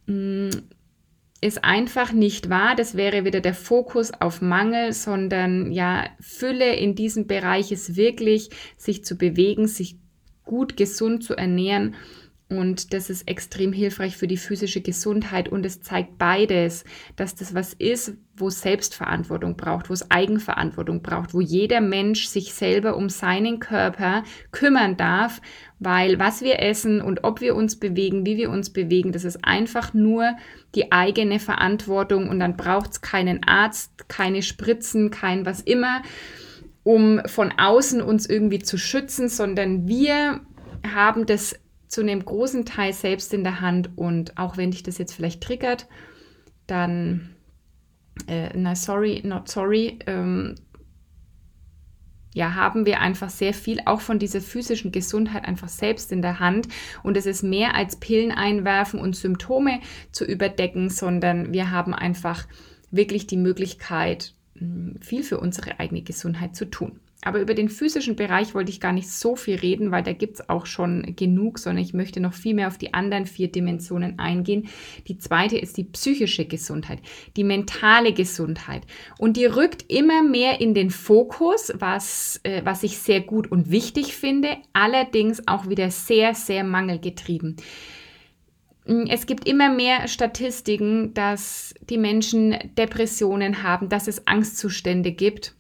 mm, 0.07 0.51
ist 1.41 1.65
einfach 1.65 2.13
nicht 2.13 2.51
wahr. 2.51 2.77
Das 2.77 2.97
wäre 2.97 3.25
wieder 3.25 3.41
der 3.41 3.55
Fokus 3.55 4.13
auf 4.13 4.41
Mangel, 4.41 4.93
sondern 4.93 5.73
ja, 5.73 6.07
Fülle 6.21 6.77
in 6.77 6.95
diesem 6.95 7.27
Bereich 7.27 7.73
ist 7.73 7.97
wirklich, 7.97 8.51
sich 8.77 9.05
zu 9.05 9.17
bewegen, 9.17 9.67
sich 9.67 9.97
gut 10.45 10.77
gesund 10.77 11.25
zu 11.25 11.35
ernähren 11.35 11.95
und 12.59 12.93
das 12.93 13.11
ist 13.11 13.29
extrem 13.29 13.73
hilfreich 13.73 14.17
für 14.17 14.27
die 14.27 14.37
physische 14.37 14.81
Gesundheit 14.81 15.49
und 15.49 15.65
es 15.65 15.81
zeigt 15.83 16.19
beides, 16.19 16.85
dass 17.17 17.35
das 17.35 17.55
was 17.55 17.73
ist, 17.73 18.15
wo 18.37 18.49
es 18.49 18.61
Selbstverantwortung 18.61 19.57
braucht, 19.57 19.91
wo 19.91 19.95
es 19.95 20.11
Eigenverantwortung 20.11 21.03
braucht, 21.03 21.35
wo 21.35 21.41
jeder 21.41 21.81
Mensch 21.81 22.27
sich 22.27 22.55
selber 22.55 22.97
um 22.97 23.09
seinen 23.09 23.61
Körper 23.61 24.25
kümmern 24.51 24.97
darf, 24.97 25.41
weil 25.79 26.19
was 26.19 26.43
wir 26.43 26.61
essen 26.61 27.01
und 27.03 27.25
ob 27.25 27.41
wir 27.41 27.55
uns 27.55 27.79
bewegen, 27.79 28.25
wie 28.25 28.37
wir 28.37 28.51
uns 28.51 28.71
bewegen, 28.71 29.13
das 29.13 29.25
ist 29.25 29.45
einfach 29.45 29.95
nur 29.95 30.33
die 30.75 30.93
eigene 30.93 31.39
Verantwortung 31.39 32.29
und 32.29 32.41
dann 32.41 32.57
braucht 32.57 32.93
es 32.93 33.01
keinen 33.01 33.45
Arzt, 33.45 34.09
keine 34.09 34.43
Spritzen, 34.43 35.11
kein 35.11 35.45
was 35.45 35.61
immer, 35.61 36.03
um 36.85 37.21
von 37.27 37.53
außen 37.57 38.03
uns 38.03 38.27
irgendwie 38.27 38.61
zu 38.61 38.79
schützen, 38.79 39.29
sondern 39.29 39.87
wir 39.87 40.41
haben 40.95 41.27
das 41.27 41.55
zu 41.93 42.01
einem 42.01 42.25
großen 42.25 42.65
Teil 42.65 42.95
selbst 42.95 43.35
in 43.35 43.45
der 43.45 43.61
Hand 43.61 43.91
und 43.97 44.39
auch 44.39 44.57
wenn 44.57 44.71
dich 44.71 44.83
das 44.83 44.97
jetzt 44.97 45.13
vielleicht 45.13 45.43
triggert, 45.43 45.87
dann, 46.67 47.37
äh, 48.27 48.49
na 48.57 48.75
sorry, 48.75 49.21
not 49.23 49.49
sorry, 49.49 49.99
ähm, 50.07 50.55
ja, 52.33 52.55
haben 52.55 52.87
wir 52.87 53.01
einfach 53.01 53.29
sehr 53.29 53.53
viel 53.53 53.81
auch 53.85 54.01
von 54.01 54.19
dieser 54.19 54.41
physischen 54.41 54.91
Gesundheit 54.91 55.45
einfach 55.45 55.69
selbst 55.69 56.13
in 56.13 56.23
der 56.23 56.41
Hand. 56.41 56.67
Und 57.03 57.19
es 57.19 57.27
ist 57.27 57.43
mehr 57.43 57.75
als 57.75 57.97
Pillen 57.97 58.33
einwerfen 58.33 58.99
und 58.99 59.15
Symptome 59.15 59.81
zu 60.13 60.25
überdecken, 60.25 60.89
sondern 60.89 61.53
wir 61.53 61.71
haben 61.71 61.93
einfach 61.93 62.49
wirklich 62.91 63.27
die 63.27 63.37
Möglichkeit, 63.37 64.33
hm, 64.57 64.97
viel 65.03 65.23
für 65.25 65.39
unsere 65.39 65.79
eigene 65.79 66.01
Gesundheit 66.01 66.57
zu 66.57 66.71
tun. 66.71 67.01
Aber 67.25 67.41
über 67.41 67.55
den 67.55 67.69
physischen 67.69 68.17
Bereich 68.17 68.53
wollte 68.53 68.71
ich 68.71 68.81
gar 68.81 68.93
nicht 68.93 69.09
so 69.09 69.37
viel 69.37 69.55
reden, 69.55 69.93
weil 69.93 70.03
da 70.03 70.13
gibt 70.13 70.35
es 70.35 70.49
auch 70.49 70.67
schon 70.67 71.15
genug, 71.15 71.61
sondern 71.61 71.85
ich 71.85 71.95
möchte 71.95 72.19
noch 72.19 72.35
viel 72.35 72.53
mehr 72.53 72.67
auf 72.67 72.79
die 72.79 72.95
anderen 72.95 73.27
vier 73.27 73.51
Dimensionen 73.51 74.19
eingehen. 74.19 74.69
Die 75.07 75.19
zweite 75.19 75.57
ist 75.57 75.77
die 75.77 75.85
psychische 75.85 76.47
Gesundheit, 76.47 76.99
die 77.37 77.45
mentale 77.45 78.13
Gesundheit. 78.13 78.83
Und 79.19 79.37
die 79.37 79.47
rückt 79.47 79.85
immer 79.89 80.25
mehr 80.25 80.61
in 80.61 80.75
den 80.75 80.91
Fokus, 80.91 81.73
was, 81.77 82.41
äh, 82.43 82.63
was 82.65 82.83
ich 82.83 82.99
sehr 82.99 83.21
gut 83.21 83.51
und 83.53 83.71
wichtig 83.71 84.15
finde, 84.15 84.57
allerdings 84.73 85.47
auch 85.47 85.69
wieder 85.69 85.93
sehr, 85.93 86.35
sehr 86.35 86.65
mangelgetrieben. 86.65 87.57
Es 88.85 89.27
gibt 89.27 89.47
immer 89.47 89.73
mehr 89.73 90.09
Statistiken, 90.09 91.15
dass 91.15 91.73
die 91.89 91.99
Menschen 91.99 92.57
Depressionen 92.77 93.63
haben, 93.63 93.89
dass 93.89 94.09
es 94.09 94.27
Angstzustände 94.27 95.13
gibt. 95.13 95.55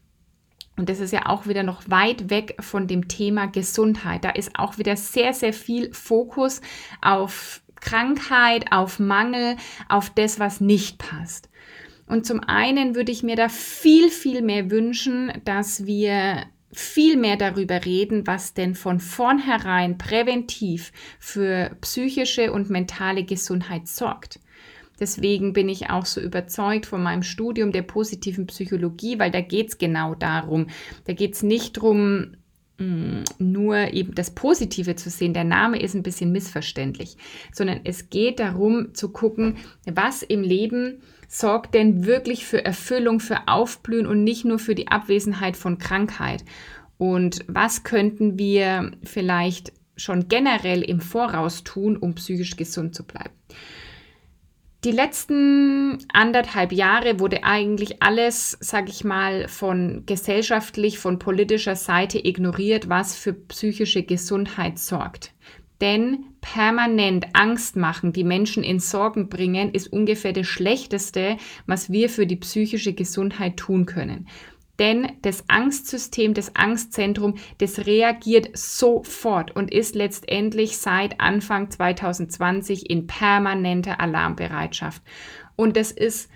Und 0.76 0.88
das 0.88 1.00
ist 1.00 1.12
ja 1.12 1.26
auch 1.26 1.47
wieder 1.47 1.62
noch 1.62 1.83
weit 1.88 2.31
weg 2.31 2.57
von 2.61 2.87
dem 2.87 3.09
Thema 3.09 3.47
Gesundheit. 3.47 4.25
Da 4.25 4.31
ist 4.31 4.59
auch 4.59 4.79
wieder 4.79 4.97
sehr, 4.97 5.35
sehr 5.35 5.52
viel 5.52 5.93
Fokus 5.93 6.61
auf 7.02 7.62
Krankheit, 7.81 8.73
auf 8.73 8.99
Mangel, 8.99 9.57
auf 9.88 10.11
das, 10.11 10.38
was 10.38 10.61
nicht 10.61 10.99
passt. 10.99 11.50
Und 12.07 12.26
zum 12.26 12.41
einen 12.41 12.95
würde 12.95 13.12
ich 13.12 13.23
mir 13.23 13.37
da 13.37 13.49
viel, 13.49 14.09
viel 14.09 14.43
mehr 14.43 14.71
wünschen, 14.71 15.33
dass 15.45 15.87
wir 15.87 16.45
viel 16.73 17.17
mehr 17.17 17.37
darüber 17.37 17.85
reden, 17.85 18.26
was 18.26 18.55
denn 18.55 18.75
von 18.75 18.99
vornherein 18.99 19.99
präventiv 19.99 20.93
für 21.19 21.76
psychische 21.83 22.52
und 22.52 22.71
mentale 22.71 23.25
Gesundheit 23.25 23.88
sorgt. 23.88 24.41
Deswegen 25.03 25.53
bin 25.53 25.69
ich 25.69 25.91
auch 25.91 26.07
so 26.07 26.21
überzeugt 26.21 26.87
von 26.87 27.03
meinem 27.03 27.25
Studium 27.25 27.73
der 27.73 27.83
positiven 27.83 28.47
Psychologie, 28.47 29.19
weil 29.19 29.33
da 29.33 29.41
geht 29.41 29.71
es 29.71 29.79
genau 29.79 30.15
darum. 30.15 30.69
Da 31.07 31.13
geht 31.13 31.35
es 31.35 31.43
nicht 31.43 31.77
darum, 31.77 32.37
mm, 32.79 33.25
nur 33.41 33.93
eben 33.93 34.15
das 34.15 34.31
Positive 34.31 34.95
zu 34.95 35.11
sehen. 35.11 35.35
Der 35.35 35.43
Name 35.43 35.83
ist 35.83 35.95
ein 35.97 36.05
bisschen 36.05 36.31
missverständlich, 36.31 37.17
sondern 37.53 37.81
es 37.83 38.11
geht 38.11 38.39
darum 38.39 38.95
zu 38.95 39.09
gucken, 39.09 39.57
was 39.93 40.23
im 40.23 40.43
Leben 40.43 41.03
sorgt 41.27 41.75
denn 41.75 42.07
wirklich 42.07 42.47
für 42.47 42.65
Erfüllung, 42.65 43.19
für 43.19 43.49
Aufblühen 43.49 44.07
und 44.07 44.23
nicht 44.23 44.45
nur 44.45 44.61
für 44.61 44.77
die 44.77 44.87
Abwesenheit 44.87 45.57
von 45.57 45.79
Krankheit. 45.79 46.45
Und 46.97 47.45
was 47.49 47.83
könnten 47.83 48.39
wir 48.39 48.93
vielleicht 49.03 49.73
schon 49.97 50.29
generell 50.29 50.83
im 50.83 51.01
Voraus 51.01 51.65
tun, 51.65 51.97
um 51.97 52.15
psychisch 52.15 52.55
gesund 52.55 52.95
zu 52.95 53.03
bleiben? 53.03 53.35
Die 54.85 54.91
letzten 54.91 55.99
anderthalb 56.12 56.73
Jahre 56.73 57.21
wurde 57.21 57.45
eigentlich 57.45 58.03
alles, 58.03 58.59
sage 58.61 58.91
ich 58.91 59.05
mal, 59.05 59.47
von 59.47 60.03
gesellschaftlich, 60.07 60.99
von 60.99 61.21
politischer 61.21 61.77
Seite 61.77 62.19
ignoriert, 62.19 62.89
was 62.89 63.15
für 63.15 63.33
psychische 63.33 64.03
Gesundheit 64.03 64.81
sorgt. 64.81 65.35
Denn 65.81 66.25
permanent 66.41 67.27
Angst 67.33 67.77
machen, 67.77 68.12
die 68.12 68.25
Menschen 68.25 68.65
in 68.65 68.81
Sorgen 68.81 69.29
bringen, 69.29 69.73
ist 69.73 69.93
ungefähr 69.93 70.33
das 70.33 70.49
Schlechteste, 70.49 71.37
was 71.67 71.93
wir 71.93 72.09
für 72.09 72.27
die 72.27 72.37
psychische 72.37 72.93
Gesundheit 72.93 73.59
tun 73.59 73.87
können. 73.87 74.27
Denn 74.83 75.12
das 75.23 75.45
Angstsystem, 75.47 76.35
das 76.35 76.57
Angstzentrum, 76.57 77.37
das 77.59 77.87
reagiert 77.87 78.49
sofort 78.59 79.55
und 79.55 79.73
ist 79.73 79.95
letztendlich 79.95 80.77
seit 80.77 81.21
Anfang 81.21 81.71
2020 81.71 82.91
in 82.91 83.07
permanenter 83.07 84.01
Alarmbereitschaft. 84.01 85.01
Und 85.55 85.77
das 85.77 85.93
ist 85.93 86.29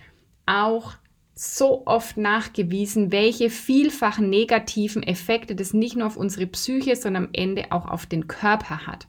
auch 0.47 0.93
so 1.35 1.89
oft 1.89 2.19
nachgewiesen, 2.19 3.11
welche 3.11 3.51
vielfachen 3.51 4.31
negativen 4.31 5.03
Effekte 5.03 5.57
das 5.57 5.75
nicht 5.75 5.97
nur 5.97 6.07
auf 6.07 6.17
unsere 6.17 6.47
Psyche, 6.47 6.95
sondern 6.95 7.25
am 7.25 7.31
Ende 7.33 7.73
auch 7.73 7.89
auf 7.89 8.07
den 8.07 8.29
Körper 8.29 8.87
hat. 8.87 9.09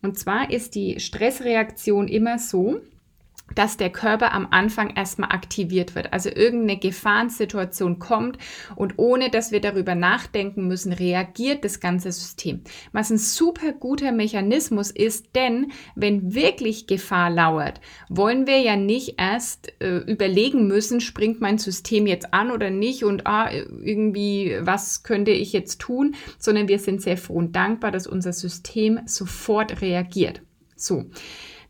Und 0.00 0.18
zwar 0.18 0.50
ist 0.50 0.74
die 0.74 1.00
Stressreaktion 1.00 2.08
immer 2.08 2.38
so, 2.38 2.80
dass 3.54 3.76
der 3.76 3.90
Körper 3.90 4.32
am 4.32 4.48
Anfang 4.50 4.90
erstmal 4.96 5.30
aktiviert 5.30 5.94
wird. 5.94 6.12
Also 6.12 6.30
irgendeine 6.30 6.78
Gefahrensituation 6.78 7.98
kommt 7.98 8.38
und 8.74 8.94
ohne 8.96 9.30
dass 9.30 9.52
wir 9.52 9.60
darüber 9.60 9.94
nachdenken 9.94 10.66
müssen, 10.66 10.92
reagiert 10.92 11.64
das 11.64 11.80
ganze 11.80 12.10
System. 12.10 12.62
Was 12.92 13.10
ein 13.10 13.18
super 13.18 13.72
guter 13.72 14.12
Mechanismus 14.12 14.90
ist, 14.90 15.36
denn 15.36 15.72
wenn 15.94 16.34
wirklich 16.34 16.86
Gefahr 16.86 17.30
lauert, 17.30 17.80
wollen 18.08 18.46
wir 18.46 18.60
ja 18.60 18.76
nicht 18.76 19.16
erst 19.18 19.72
äh, 19.80 19.98
überlegen 19.98 20.66
müssen, 20.66 21.00
springt 21.00 21.40
mein 21.40 21.58
System 21.58 22.06
jetzt 22.06 22.32
an 22.32 22.50
oder 22.50 22.70
nicht 22.70 23.04
und 23.04 23.26
ah, 23.26 23.50
irgendwie, 23.52 24.56
was 24.60 25.02
könnte 25.02 25.30
ich 25.30 25.52
jetzt 25.52 25.80
tun, 25.80 26.14
sondern 26.38 26.68
wir 26.68 26.78
sind 26.78 27.02
sehr 27.02 27.16
froh 27.16 27.34
und 27.34 27.54
dankbar, 27.54 27.90
dass 27.90 28.06
unser 28.06 28.32
System 28.32 29.00
sofort 29.06 29.82
reagiert. 29.82 30.40
So. 30.76 31.04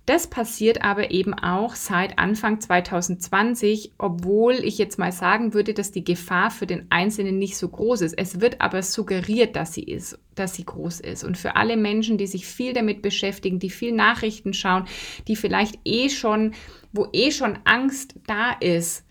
Das 0.07 0.27
passiert 0.27 0.83
aber 0.83 1.13
eben 1.13 1.33
auch 1.33 1.75
seit 1.75 2.19
Anfang 2.19 2.61
2020, 2.61 3.93
obwohl 3.97 4.53
ich 4.53 4.77
jetzt 4.77 4.99
mal 4.99 5.13
sagen 5.13 5.55
würde, 5.55 5.73
dass 5.73 5.93
die 5.93 6.05
Gefahr 6.05 6.51
für 6.51 6.67
den 6.67 6.87
Einzelnen 6.91 7.39
nicht 7.39 7.57
so 7.57 7.69
groß 7.69 8.03
ist. 8.03 8.19
Es 8.19 8.43
wird 8.43 8.61
aber 8.61 8.83
suggeriert, 8.83 9.57
dass 9.57 9.73
sie 9.73 9.85
ist, 9.85 10.19
dass 10.35 10.55
sie 10.55 10.65
groß 10.67 11.01
ist. 11.01 11.25
Und 11.25 11.39
für 11.39 11.57
alle 11.57 11.79
Menschen, 11.79 12.19
die 12.19 12.27
sich 12.27 12.47
viel 12.47 12.75
damit 12.75 13.01
beschäftigen, 13.01 13.59
die 13.59 13.71
viel 13.71 13.93
Nachrichten 13.93 14.53
schauen, 14.53 14.85
die 15.27 15.37
vielleicht 15.37 15.79
eh 15.87 16.11
schon, 16.11 16.53
wo 16.93 17.09
eh 17.15 17.31
schon 17.31 17.59
Angst 17.65 18.17
da 18.27 18.53
ist, 18.61 19.07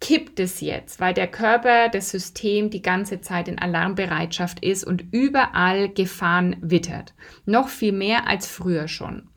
kippt 0.00 0.38
es 0.38 0.60
jetzt, 0.60 1.00
weil 1.00 1.14
der 1.14 1.26
Körper, 1.26 1.88
das 1.88 2.10
System 2.10 2.70
die 2.70 2.82
ganze 2.82 3.20
Zeit 3.22 3.48
in 3.48 3.58
Alarmbereitschaft 3.58 4.62
ist 4.64 4.84
und 4.84 5.04
überall 5.10 5.88
Gefahren 5.88 6.56
wittert. 6.60 7.14
Noch 7.44 7.68
viel 7.68 7.92
mehr 7.92 8.28
als 8.28 8.46
früher 8.46 8.86
schon. 8.86 9.28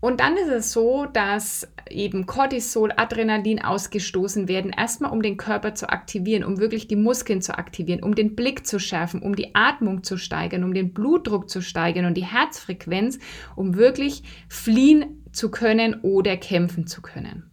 Und 0.00 0.20
dann 0.20 0.38
ist 0.38 0.48
es 0.48 0.72
so, 0.72 1.04
dass 1.04 1.68
eben 1.90 2.24
Cortisol, 2.24 2.90
Adrenalin 2.96 3.62
ausgestoßen 3.62 4.48
werden, 4.48 4.72
erstmal 4.72 5.12
um 5.12 5.20
den 5.20 5.36
Körper 5.36 5.74
zu 5.74 5.90
aktivieren, 5.90 6.42
um 6.42 6.58
wirklich 6.58 6.88
die 6.88 6.96
Muskeln 6.96 7.42
zu 7.42 7.58
aktivieren, 7.58 8.02
um 8.02 8.14
den 8.14 8.34
Blick 8.34 8.66
zu 8.66 8.78
schärfen, 8.78 9.20
um 9.20 9.36
die 9.36 9.54
Atmung 9.54 10.02
zu 10.02 10.16
steigern, 10.16 10.64
um 10.64 10.72
den 10.72 10.94
Blutdruck 10.94 11.50
zu 11.50 11.60
steigern 11.60 12.06
und 12.06 12.14
die 12.14 12.24
Herzfrequenz, 12.24 13.18
um 13.56 13.76
wirklich 13.76 14.22
fliehen 14.48 15.22
zu 15.32 15.50
können 15.50 16.00
oder 16.00 16.38
kämpfen 16.38 16.86
zu 16.86 17.02
können. 17.02 17.50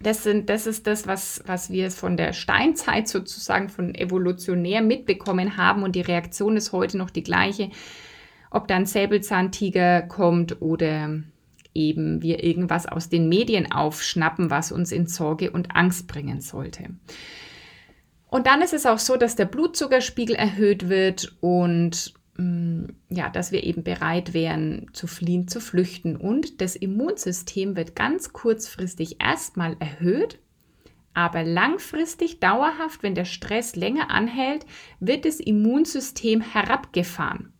Das, 0.00 0.24
sind, 0.24 0.50
das 0.50 0.66
ist 0.66 0.86
das, 0.86 1.06
was, 1.06 1.42
was 1.46 1.70
wir 1.70 1.90
von 1.90 2.16
der 2.16 2.32
Steinzeit 2.32 3.08
sozusagen 3.08 3.68
von 3.68 3.94
evolutionär 3.94 4.82
mitbekommen 4.82 5.56
haben 5.56 5.84
und 5.84 5.94
die 5.94 6.02
Reaktion 6.02 6.56
ist 6.56 6.72
heute 6.72 6.98
noch 6.98 7.08
die 7.08 7.22
gleiche, 7.22 7.70
ob 8.50 8.68
dann 8.68 8.84
Säbelzahntiger 8.84 10.02
kommt 10.02 10.60
oder 10.60 11.22
eben 11.76 12.22
wir 12.22 12.42
irgendwas 12.42 12.86
aus 12.86 13.08
den 13.08 13.28
Medien 13.28 13.70
aufschnappen, 13.70 14.50
was 14.50 14.72
uns 14.72 14.90
in 14.90 15.06
Sorge 15.06 15.50
und 15.50 15.76
Angst 15.76 16.08
bringen 16.08 16.40
sollte. 16.40 16.88
Und 18.28 18.46
dann 18.46 18.62
ist 18.62 18.74
es 18.74 18.86
auch 18.86 18.98
so, 18.98 19.16
dass 19.16 19.36
der 19.36 19.44
Blutzuckerspiegel 19.44 20.34
erhöht 20.34 20.88
wird 20.88 21.36
und 21.40 22.14
mm, 22.36 22.86
ja, 23.08 23.28
dass 23.28 23.52
wir 23.52 23.62
eben 23.62 23.84
bereit 23.84 24.34
wären 24.34 24.88
zu 24.92 25.06
fliehen, 25.06 25.48
zu 25.48 25.60
flüchten. 25.60 26.16
Und 26.16 26.60
das 26.60 26.74
Immunsystem 26.74 27.76
wird 27.76 27.94
ganz 27.94 28.32
kurzfristig 28.32 29.22
erstmal 29.22 29.76
erhöht, 29.78 30.40
aber 31.14 31.44
langfristig, 31.44 32.40
dauerhaft, 32.40 33.02
wenn 33.02 33.14
der 33.14 33.24
Stress 33.24 33.74
länger 33.74 34.10
anhält, 34.10 34.66
wird 35.00 35.24
das 35.24 35.40
Immunsystem 35.40 36.42
herabgefahren. 36.42 37.54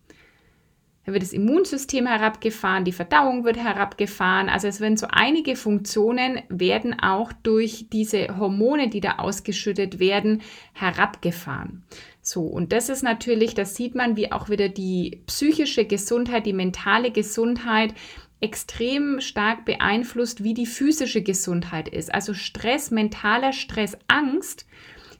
Da 1.07 1.13
wird 1.13 1.23
das 1.23 1.33
Immunsystem 1.33 2.09
herabgefahren, 2.09 2.85
die 2.85 2.91
Verdauung 2.91 3.45
wird 3.45 3.57
herabgefahren. 3.57 4.49
Also 4.49 4.67
es 4.67 4.81
werden 4.81 4.97
so 4.97 5.07
einige 5.09 5.55
Funktionen 5.55 6.43
werden 6.49 6.99
auch 7.01 7.33
durch 7.45 7.87
diese 7.93 8.37
Hormone, 8.39 8.89
die 8.89 9.01
da 9.01 9.19
ausgeschüttet 9.19 10.01
werden, 10.01 10.43
herabgefahren. 10.73 11.85
So, 12.23 12.43
und 12.43 12.73
das 12.73 12.89
ist 12.89 13.05
natürlich, 13.05 13.55
das 13.55 13.77
sieht 13.77 13.95
man, 13.95 14.17
wie 14.17 14.33
auch 14.33 14.51
wieder 14.51 14.69
die 14.69 15.23
psychische 15.27 15.85
Gesundheit, 15.85 16.45
die 16.45 16.53
mentale 16.53 17.13
Gesundheit 17.13 17.95
extrem 18.41 19.21
stark 19.21 19.65
beeinflusst, 19.65 20.43
wie 20.43 20.55
die 20.55 20.67
physische 20.67 21.23
Gesundheit 21.23 21.89
ist. 21.89 22.13
Also 22.13 22.35
Stress, 22.35 22.91
mentaler 22.91 23.53
Stress, 23.53 23.97
Angst 24.09 24.67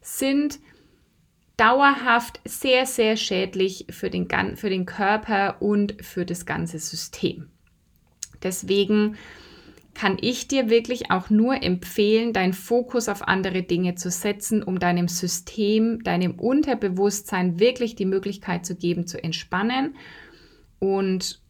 sind 0.01 0.59
dauerhaft 1.57 2.41
sehr, 2.45 2.87
sehr 2.87 3.17
schädlich 3.17 3.87
für 3.91 4.11
den, 4.11 4.29
für 4.57 4.71
den 4.71 4.87
Körper 4.87 5.61
und 5.61 5.97
für 6.05 6.27
das 6.27 6.47
ganze 6.47 6.79
System. 6.79 7.49
Deswegen 8.43 9.17
kann 9.95 10.19
ich 10.21 10.47
dir 10.47 10.69
wirklich 10.69 11.11
auch 11.11 11.31
nur 11.31 11.63
empfehlen, 11.63 12.35
deinen 12.35 12.53
Fokus 12.53 13.09
auf 13.09 13.27
andere 13.27 13.63
Dinge 13.63 13.95
zu 13.95 14.11
setzen, 14.11 14.63
um 14.63 14.79
deinem 14.79 15.09
System, 15.09 16.05
deinem 16.05 16.39
Unterbewusstsein 16.39 17.59
wirklich 17.59 17.95
die 17.95 18.05
Möglichkeit 18.05 18.67
zu 18.67 18.77
geben, 18.77 19.07
zu 19.07 19.23
entspannen 19.25 19.97
und 20.79 21.41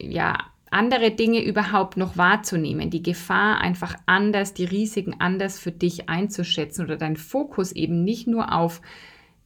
ja, 0.00 0.38
andere 0.70 1.10
Dinge 1.10 1.44
überhaupt 1.44 1.96
noch 1.96 2.16
wahrzunehmen, 2.16 2.90
die 2.90 3.02
Gefahr 3.02 3.60
einfach 3.60 3.96
anders, 4.06 4.54
die 4.54 4.64
Risiken 4.64 5.16
anders 5.18 5.58
für 5.58 5.72
dich 5.72 6.08
einzuschätzen 6.08 6.84
oder 6.84 6.96
deinen 6.96 7.16
Fokus 7.16 7.72
eben 7.72 8.04
nicht 8.04 8.28
nur 8.28 8.52
auf 8.52 8.80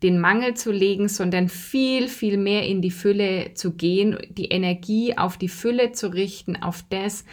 den 0.02 0.21
Mangel 0.21 0.52
zu 0.52 0.71
legen, 0.71 1.09
sondern 1.09 1.49
viel, 1.49 2.09
viel 2.09 2.37
mehr 2.37 2.66
in 2.66 2.83
die 2.83 2.90
Fülle 2.90 3.54
zu 3.54 3.73
gehen, 3.73 4.19
die 4.28 4.47
Energie 4.47 5.16
auf 5.16 5.38
die 5.38 5.49
Fülle 5.49 5.93
zu 5.93 6.12
richten, 6.12 6.57
auf 6.57 6.85
das, 6.90 7.25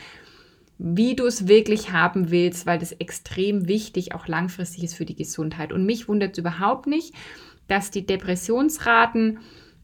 wie 0.77 1.15
du 1.15 1.25
es 1.25 1.49
wirklich 1.49 1.91
haben 1.91 2.31
willst, 2.31 2.65
weil 2.65 2.79
das 2.79 2.93
extrem 2.93 3.67
wichtig 3.67 4.15
auch 4.15 4.25
langfristig 4.27 4.85
ist 4.85 4.95
für 4.95 5.05
die 5.05 5.17
Gesundheit. 5.17 5.73
Und 5.73 5.85
mich 5.85 6.07
wundert 6.07 6.31
es 6.31 6.37
überhaupt 6.37 6.87
nicht, 6.87 7.13
dass 7.67 7.91
die 7.91 8.05
Depressionsraten 8.05 9.39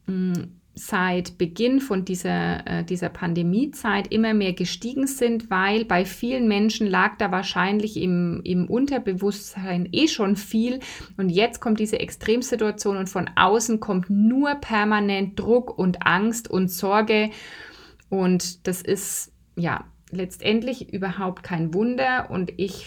mh, 0.05 0.35
hm, 0.35 0.56
seit 0.77 1.39
Beginn 1.39 1.79
von 1.79 2.05
dieser, 2.05 2.65
äh, 2.67 2.83
dieser 2.83 3.09
Pandemiezeit 3.09 4.11
immer 4.11 4.33
mehr 4.33 4.53
gestiegen 4.53 5.07
sind, 5.07 5.49
weil 5.49 5.85
bei 5.85 6.05
vielen 6.05 6.47
Menschen 6.47 6.87
lag 6.87 7.17
da 7.17 7.31
wahrscheinlich 7.31 7.97
im, 7.97 8.41
im 8.43 8.69
Unterbewusstsein 8.69 9.89
eh 9.91 10.07
schon 10.07 10.35
viel. 10.35 10.79
Und 11.17 11.29
jetzt 11.29 11.61
kommt 11.61 11.79
diese 11.79 11.99
Extremsituation 11.99 12.97
und 12.97 13.09
von 13.09 13.29
außen 13.35 13.79
kommt 13.79 14.09
nur 14.09 14.55
permanent 14.55 15.39
Druck 15.39 15.77
und 15.77 16.05
Angst 16.05 16.49
und 16.49 16.69
Sorge. 16.69 17.31
Und 18.09 18.67
das 18.67 18.83
ist 18.83 19.33
ja 19.55 19.85
letztendlich 20.11 20.93
überhaupt 20.93 21.41
kein 21.41 21.73
Wunder. 21.73 22.29
Und 22.29 22.53
ich 22.57 22.85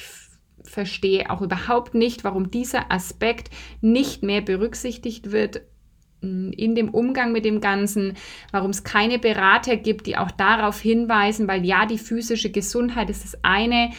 verstehe 0.62 1.28
auch 1.30 1.42
überhaupt 1.42 1.94
nicht, 1.94 2.22
warum 2.22 2.52
dieser 2.52 2.92
Aspekt 2.92 3.50
nicht 3.80 4.22
mehr 4.22 4.42
berücksichtigt 4.42 5.32
wird 5.32 5.62
in 6.22 6.74
dem 6.74 6.90
Umgang 6.90 7.32
mit 7.32 7.44
dem 7.44 7.60
Ganzen, 7.60 8.14
warum 8.52 8.70
es 8.70 8.84
keine 8.84 9.18
Berater 9.18 9.76
gibt, 9.76 10.06
die 10.06 10.16
auch 10.16 10.30
darauf 10.30 10.80
hinweisen, 10.80 11.48
weil 11.48 11.64
ja, 11.64 11.86
die 11.86 11.98
physische 11.98 12.50
Gesundheit 12.50 13.08
ist 13.08 13.24
das 13.24 13.38
eine, 13.42 13.90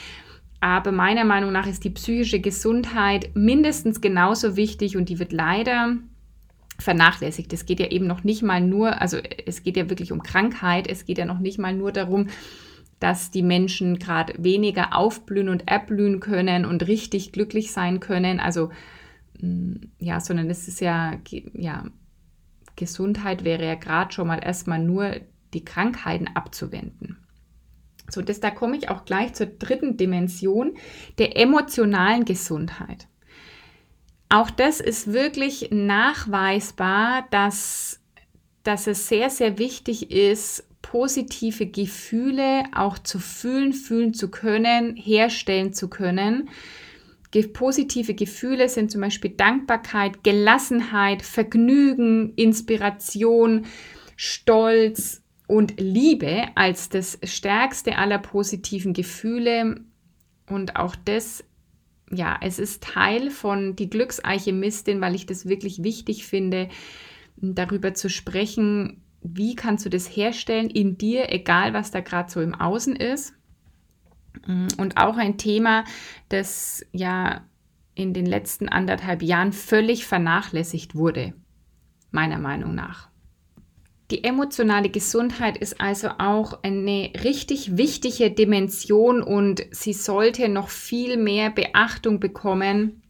aber 0.59 0.91
meiner 0.91 1.25
Meinung 1.25 1.51
nach 1.51 1.65
ist 1.65 1.83
die 1.83 1.89
psychische 1.89 2.39
Gesundheit 2.39 3.31
mindestens 3.33 4.01
genauso 4.01 4.55
wichtig 4.55 4.95
und 4.95 5.09
die 5.09 5.17
wird 5.17 5.31
leider 5.31 5.97
vernachlässigt. 6.77 7.51
Es 7.53 7.65
geht 7.65 7.79
ja 7.79 7.87
eben 7.87 8.05
noch 8.05 8.23
nicht 8.23 8.43
mal 8.43 8.61
nur, 8.61 9.01
also 9.01 9.17
es 9.45 9.63
geht 9.63 9.77
ja 9.77 9.89
wirklich 9.89 10.11
um 10.11 10.21
Krankheit, 10.21 10.87
es 10.87 11.05
geht 11.05 11.17
ja 11.17 11.25
noch 11.25 11.39
nicht 11.39 11.57
mal 11.57 11.73
nur 11.73 11.91
darum, 11.91 12.27
dass 12.99 13.31
die 13.31 13.41
Menschen 13.41 13.97
gerade 13.97 14.33
weniger 14.37 14.95
aufblühen 14.95 15.49
und 15.49 15.67
erblühen 15.67 16.19
können 16.19 16.65
und 16.65 16.87
richtig 16.87 17.31
glücklich 17.31 17.71
sein 17.71 17.99
können. 17.99 18.39
Also 18.39 18.69
ja, 19.97 20.19
sondern 20.19 20.49
es 20.51 20.67
ist 20.67 20.81
ja, 20.81 21.13
ja 21.53 21.85
Gesundheit 22.81 23.43
wäre 23.43 23.63
ja 23.63 23.75
gerade 23.75 24.11
schon 24.11 24.27
mal 24.27 24.43
erstmal 24.43 24.79
nur 24.79 25.17
die 25.53 25.63
Krankheiten 25.63 26.27
abzuwenden. 26.33 27.17
So, 28.09 28.23
das, 28.23 28.39
da 28.39 28.50
komme 28.50 28.75
ich 28.75 28.89
auch 28.89 29.05
gleich 29.05 29.33
zur 29.33 29.45
dritten 29.45 29.97
Dimension 29.97 30.75
der 31.19 31.38
emotionalen 31.38 32.25
Gesundheit. 32.25 33.07
Auch 34.29 34.50
das 34.50 34.79
ist 34.79 35.13
wirklich 35.13 35.69
nachweisbar, 35.69 37.27
dass, 37.29 38.01
dass 38.63 38.88
es 38.88 39.07
sehr, 39.07 39.29
sehr 39.29 39.59
wichtig 39.59 40.09
ist, 40.09 40.65
positive 40.81 41.67
Gefühle 41.67 42.63
auch 42.74 42.98
zu 42.98 43.20
fühlen, 43.20 43.74
fühlen 43.74 44.15
zu 44.15 44.31
können, 44.31 44.96
herstellen 44.96 45.74
zu 45.74 45.87
können. 45.87 46.50
Positive 47.53 48.13
Gefühle 48.13 48.67
sind 48.67 48.91
zum 48.91 49.01
Beispiel 49.01 49.31
Dankbarkeit, 49.31 50.24
Gelassenheit, 50.24 51.22
Vergnügen, 51.22 52.33
Inspiration, 52.35 53.65
Stolz 54.17 55.24
und 55.48 55.79
Liebe 55.79 56.46
als 56.55 56.89
das 56.89 57.20
stärkste 57.24 57.98
aller 57.98 58.20
positiven 58.20 58.94
Gefühle. 58.94 59.81
Und 60.48 60.75
auch 60.75 60.96
das, 60.96 61.44
ja, 62.11 62.37
es 62.41 62.59
ist 62.59 62.83
Teil 62.83 63.29
von 63.29 63.75
die 63.75 63.89
Glücksalchemistin, 63.89 65.01
weil 65.01 65.15
ich 65.15 65.25
das 65.25 65.48
wirklich 65.48 65.83
wichtig 65.83 66.25
finde, 66.25 66.70
darüber 67.37 67.94
zu 67.94 68.09
sprechen, 68.09 69.01
wie 69.22 69.55
kannst 69.55 69.85
du 69.85 69.89
das 69.89 70.07
herstellen 70.07 70.70
in 70.70 70.98
dir, 70.98 71.31
egal 71.31 71.74
was 71.74 71.91
da 71.91 72.01
gerade 72.01 72.29
so 72.29 72.41
im 72.41 72.55
Außen 72.55 72.96
ist. 72.96 73.33
Mm, 74.46 74.67
und 74.77 74.98
auch 74.98 75.17
ein 75.17 75.37
Thema, 75.37 75.83
das 76.29 76.85
ja 76.91 77.41
in 77.96 78.13
den 78.13 78.25
letzten 78.25 78.70
anderthalb 78.70 79.22
Jahren 79.22 79.53
völlig 79.53 80.05
vernachlässigt 80.05 80.96
wurde, 80.96 81.33
meiner 82.11 82.39
Meinung 82.39 82.74
nach. 82.74 83.09
Die 84.11 84.24
emotionale 84.25 84.89
Gesundheit 84.89 85.57
ist 85.57 85.79
also 85.79 86.09
auch 86.17 86.63
eine 86.63 87.11
richtig 87.24 87.77
wichtige 87.77 88.29
Dimension 88.29 89.24
und 89.24 89.65
sie 89.72 89.94
sollte 89.94 90.50
noch 90.50 90.67
viel 90.67 91.15
mehr 91.15 91.50
Beachtung 91.50 92.20
bekommen 92.20 93.00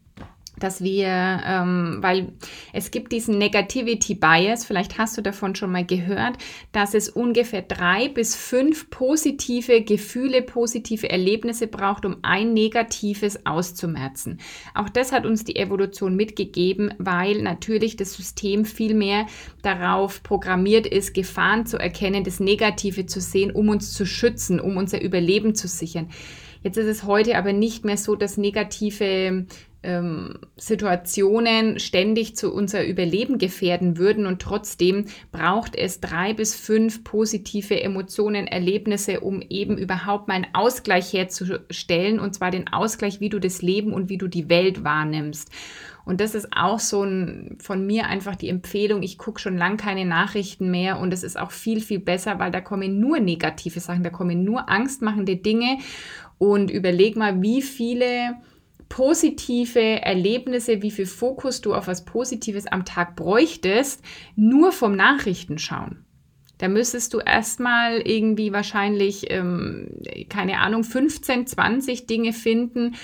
dass 0.64 0.84
wir, 0.84 1.08
ähm, 1.08 1.98
weil 2.02 2.34
es 2.74 2.92
gibt 2.92 3.12
diesen 3.12 3.38
Negativity 3.38 4.16
Bias, 4.16 4.66
vielleicht 4.66 4.98
hast 4.98 5.18
du 5.18 5.22
davon 5.22 5.56
schon 5.56 5.72
mal 5.72 5.86
gehört, 5.86 6.38
dass 6.72 6.94
es 6.94 7.10
ungefähr 7.10 7.62
drei 7.62 8.10
bis 8.10 8.36
fünf 8.36 8.90
positive 8.90 9.82
Gefühle, 9.82 10.42
positive 10.42 11.10
Erlebnisse 11.10 11.68
braucht, 11.68 12.06
um 12.06 12.18
ein 12.22 12.54
negatives 12.54 13.46
auszumerzen. 13.46 14.40
Auch 14.74 14.90
das 14.90 15.12
hat 15.12 15.26
uns 15.26 15.44
die 15.44 15.56
Evolution 15.56 16.16
mitgegeben, 16.16 16.94
weil 16.98 17.42
natürlich 17.42 17.96
das 17.96 18.14
System 18.14 18.66
viel 18.66 18.94
mehr 18.94 19.26
darauf 19.62 20.24
programmiert 20.24 20.88
ist, 20.88 21.14
Gefahren 21.14 21.66
zu 21.66 21.78
erkennen, 21.78 22.24
das 22.24 22.40
Negative 22.40 23.06
zu 23.06 23.20
sehen, 23.20 23.52
um 23.52 23.70
uns 23.70 23.94
zu 23.94 24.06
schützen, 24.06 24.60
um 24.60 24.78
unser 24.78 25.02
Überleben 25.02 25.56
zu 25.56 25.68
sichern. 25.68 26.10
Jetzt 26.64 26.78
ist 26.78 26.86
es 26.86 27.04
heute 27.04 27.38
aber 27.38 27.54
nicht 27.54 27.86
mehr 27.86 27.98
so, 27.98 28.16
dass 28.16 28.38
negative 28.38 29.46
ähm, 29.84 30.40
Situationen 30.58 31.80
ständig 31.80 32.36
zu 32.36 32.54
unser 32.54 32.86
Überleben 32.86 33.40
gefährden 33.40 33.98
würden 33.98 34.26
und 34.26 34.42
trotzdem 34.42 35.06
braucht 35.32 35.76
es 35.76 36.00
drei 36.00 36.34
bis 36.34 36.56
fünf 36.56 37.04
positive 37.04 37.82
Emotionen, 37.82 38.48
Erlebnisse, 38.48 39.22
um 39.22 39.42
eben 39.42 39.78
überhaupt 39.78 40.28
mal 40.28 40.36
einen 40.36 40.54
Ausgleich 40.54 41.14
herzustellen 41.14 42.20
und 42.20 42.36
zwar 42.36 42.52
den 42.52 42.68
Ausgleich, 42.68 43.20
wie 43.20 43.30
du 43.30 43.40
das 43.40 43.62
Leben 43.62 43.94
und 43.94 44.10
wie 44.10 44.18
du 44.18 44.28
die 44.28 44.50
Welt 44.50 44.84
wahrnimmst. 44.84 45.50
Und 46.04 46.20
das 46.20 46.36
ist 46.36 46.50
auch 46.56 46.80
so 46.80 47.04
ein, 47.04 47.58
von 47.60 47.86
mir 47.86 48.08
einfach 48.08 48.36
die 48.36 48.50
Empfehlung. 48.50 49.04
Ich 49.04 49.18
gucke 49.18 49.40
schon 49.40 49.58
lange 49.58 49.78
keine 49.78 50.06
Nachrichten 50.06 50.72
mehr 50.72 51.00
und 51.00 51.14
es 51.14 51.24
ist 51.24 51.40
auch 51.40 51.52
viel, 51.52 51.80
viel 51.80 52.00
besser, 52.00 52.40
weil 52.40 52.52
da 52.52 52.60
kommen 52.60 53.00
nur 53.00 53.20
negative 53.20 53.80
Sachen, 53.80 54.04
da 54.04 54.10
kommen 54.10 54.44
nur 54.44 54.70
angstmachende 54.70 55.38
Dinge. 55.38 55.78
Und 56.40 56.72
überleg 56.72 57.16
mal, 57.16 57.42
wie 57.44 57.62
viele 57.62 58.36
positive 58.92 60.02
Erlebnisse, 60.02 60.82
wie 60.82 60.92
viel 60.92 61.06
Fokus 61.06 61.62
du 61.62 61.74
auf 61.74 61.88
was 61.88 62.04
Positives 62.04 62.68
am 62.68 62.84
Tag 62.84 63.16
bräuchtest, 63.16 64.04
nur 64.36 64.74
vom 64.74 64.98
Nachrichtenschauen. 64.98 66.06
Da 66.58 66.68
müsstest 66.68 67.14
du 67.14 67.20
erstmal 67.20 68.02
irgendwie 68.02 68.52
wahrscheinlich, 68.52 69.32
ähm, 69.32 69.88
keine 70.28 70.60
Ahnung, 70.60 70.84
15, 70.84 71.48
20 71.48 72.06
Dinge 72.06 72.34
finden 72.34 72.96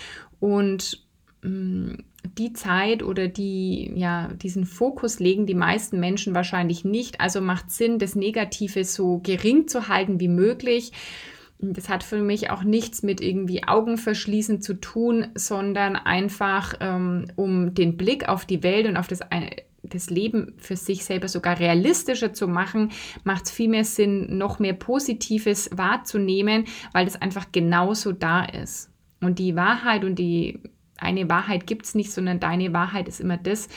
und 0.41 1.07
ähm, 1.41 2.03
die 2.37 2.51
Zeit 2.51 3.01
oder 3.01 3.29
die, 3.29 3.89
ja, 3.95 4.27
diesen 4.33 4.65
Fokus 4.65 5.19
legen 5.19 5.45
die 5.45 5.55
meisten 5.55 6.01
Menschen 6.01 6.35
wahrscheinlich 6.35 6.83
nicht. 6.83 7.21
Also 7.21 7.39
macht 7.39 7.71
Sinn, 7.71 7.97
das 7.97 8.13
Negative 8.13 8.83
so 8.83 9.19
gering 9.19 9.69
zu 9.69 9.87
halten 9.87 10.19
wie 10.19 10.27
möglich. 10.27 10.91
Das 11.59 11.89
hat 11.89 12.03
für 12.03 12.21
mich 12.21 12.51
auch 12.51 12.63
nichts 12.63 13.01
mit 13.01 13.19
irgendwie 13.19 13.63
Augen 13.63 13.97
verschließen 13.97 14.61
zu 14.61 14.75
tun, 14.75 15.27
sondern 15.33 15.95
einfach 15.95 16.75
ähm, 16.79 17.25
um 17.35 17.73
den 17.73 17.97
Blick 17.97 18.29
auf 18.29 18.45
die 18.45 18.61
Welt 18.61 18.85
und 18.85 18.95
auf 18.95 19.07
das, 19.07 19.21
das 19.81 20.09
Leben 20.09 20.53
für 20.57 20.75
sich 20.75 21.03
selber 21.03 21.27
sogar 21.27 21.59
realistischer 21.59 22.33
zu 22.33 22.47
machen, 22.47 22.91
macht 23.23 23.45
es 23.45 23.51
viel 23.51 23.69
mehr 23.69 23.85
Sinn, 23.85 24.37
noch 24.37 24.59
mehr 24.59 24.73
Positives 24.73 25.69
wahrzunehmen, 25.73 26.65
weil 26.93 27.05
das 27.05 27.19
einfach 27.19 27.51
genauso 27.51 28.11
da 28.11 28.45
ist. 28.45 28.91
Und 29.19 29.39
die 29.39 29.55
Wahrheit 29.55 30.05
und 30.05 30.19
die 30.19 30.61
eine 30.97 31.29
Wahrheit 31.29 31.67
gibt 31.67 31.85
es 31.85 31.95
nicht, 31.95 32.11
sondern 32.11 32.39
deine 32.39 32.73
Wahrheit 32.73 33.07
ist 33.07 33.19
immer 33.19 33.37
das, 33.37 33.67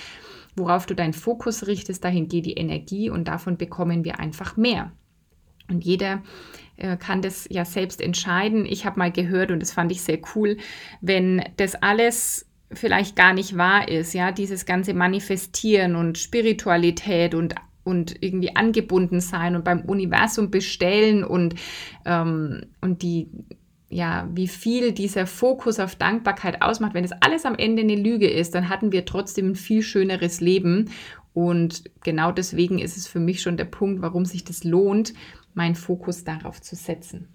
worauf 0.57 0.87
du 0.87 0.95
deinen 0.95 1.13
Fokus 1.13 1.67
richtest, 1.67 2.05
dahin 2.05 2.29
geht 2.29 2.47
die 2.47 2.55
Energie 2.55 3.11
und 3.11 3.29
davon 3.29 3.57
bekommen 3.57 4.05
wir 4.05 4.19
einfach 4.19 4.57
mehr. 4.57 4.93
Und 5.69 5.85
jeder 5.85 6.23
äh, 6.81 6.97
kann 6.97 7.23
das 7.23 7.47
ja 7.51 7.65
selbst 7.65 8.01
entscheiden. 8.01 8.67
Ich 8.67 8.85
habe 8.85 8.99
mal 8.99 9.13
gehört 9.13 9.51
und 9.51 9.61
das 9.61 9.73
fand 9.73 9.93
ich 9.93 10.03
sehr 10.03 10.19
cool, 10.35 10.57
wenn 11.01 11.43
das 11.57 11.75
alles 11.77 12.47
vielleicht 12.73 13.17
gar 13.17 13.33
nicht 13.33 13.57
wahr 13.57 13.89
ist, 13.89 14.15
ja, 14.15 14.33
dieses 14.33 14.65
ganze 14.65 14.95
Manifestieren 14.95 15.97
und 15.97 16.19
Spiritualität 16.19 17.35
und 17.35 17.55
und 17.83 18.23
irgendwie 18.23 18.55
angebunden 18.55 19.21
sein 19.21 19.57
und 19.57 19.65
beim 19.65 19.81
Universum 19.81 20.51
bestellen 20.51 21.25
und, 21.25 21.55
ähm, 22.05 22.67
und 22.81 23.03
die, 23.03 23.29
ja, 23.89 24.29
wie 24.33 24.49
viel 24.49 24.93
dieser 24.93 25.27
Fokus 25.27 25.81
auf 25.81 25.97
Dankbarkeit 25.97 26.63
ausmacht. 26.63 26.95
Wenn 26.95 27.03
das 27.03 27.21
alles 27.23 27.45
am 27.45 27.57
Ende 27.57 27.83
eine 27.83 27.97
Lüge 27.97 28.31
ist, 28.31 28.55
dann 28.55 28.69
hatten 28.69 28.93
wir 28.93 29.05
trotzdem 29.05 29.51
ein 29.51 29.57
viel 29.57 29.83
schöneres 29.83 30.41
Leben. 30.41 30.91
Und 31.33 31.85
genau 32.03 32.33
deswegen 32.33 32.79
ist 32.79 32.97
es 32.97 33.07
für 33.07 33.21
mich 33.21 33.41
schon 33.41 33.57
der 33.57 33.65
Punkt, 33.65 34.03
warum 34.03 34.25
sich 34.25 34.45
das 34.45 34.63
lohnt, 34.65 35.15
meinen 35.55 35.75
Fokus 35.75 36.25
darauf 36.25 36.61
zu 36.61 36.77
setzen. 36.77 37.29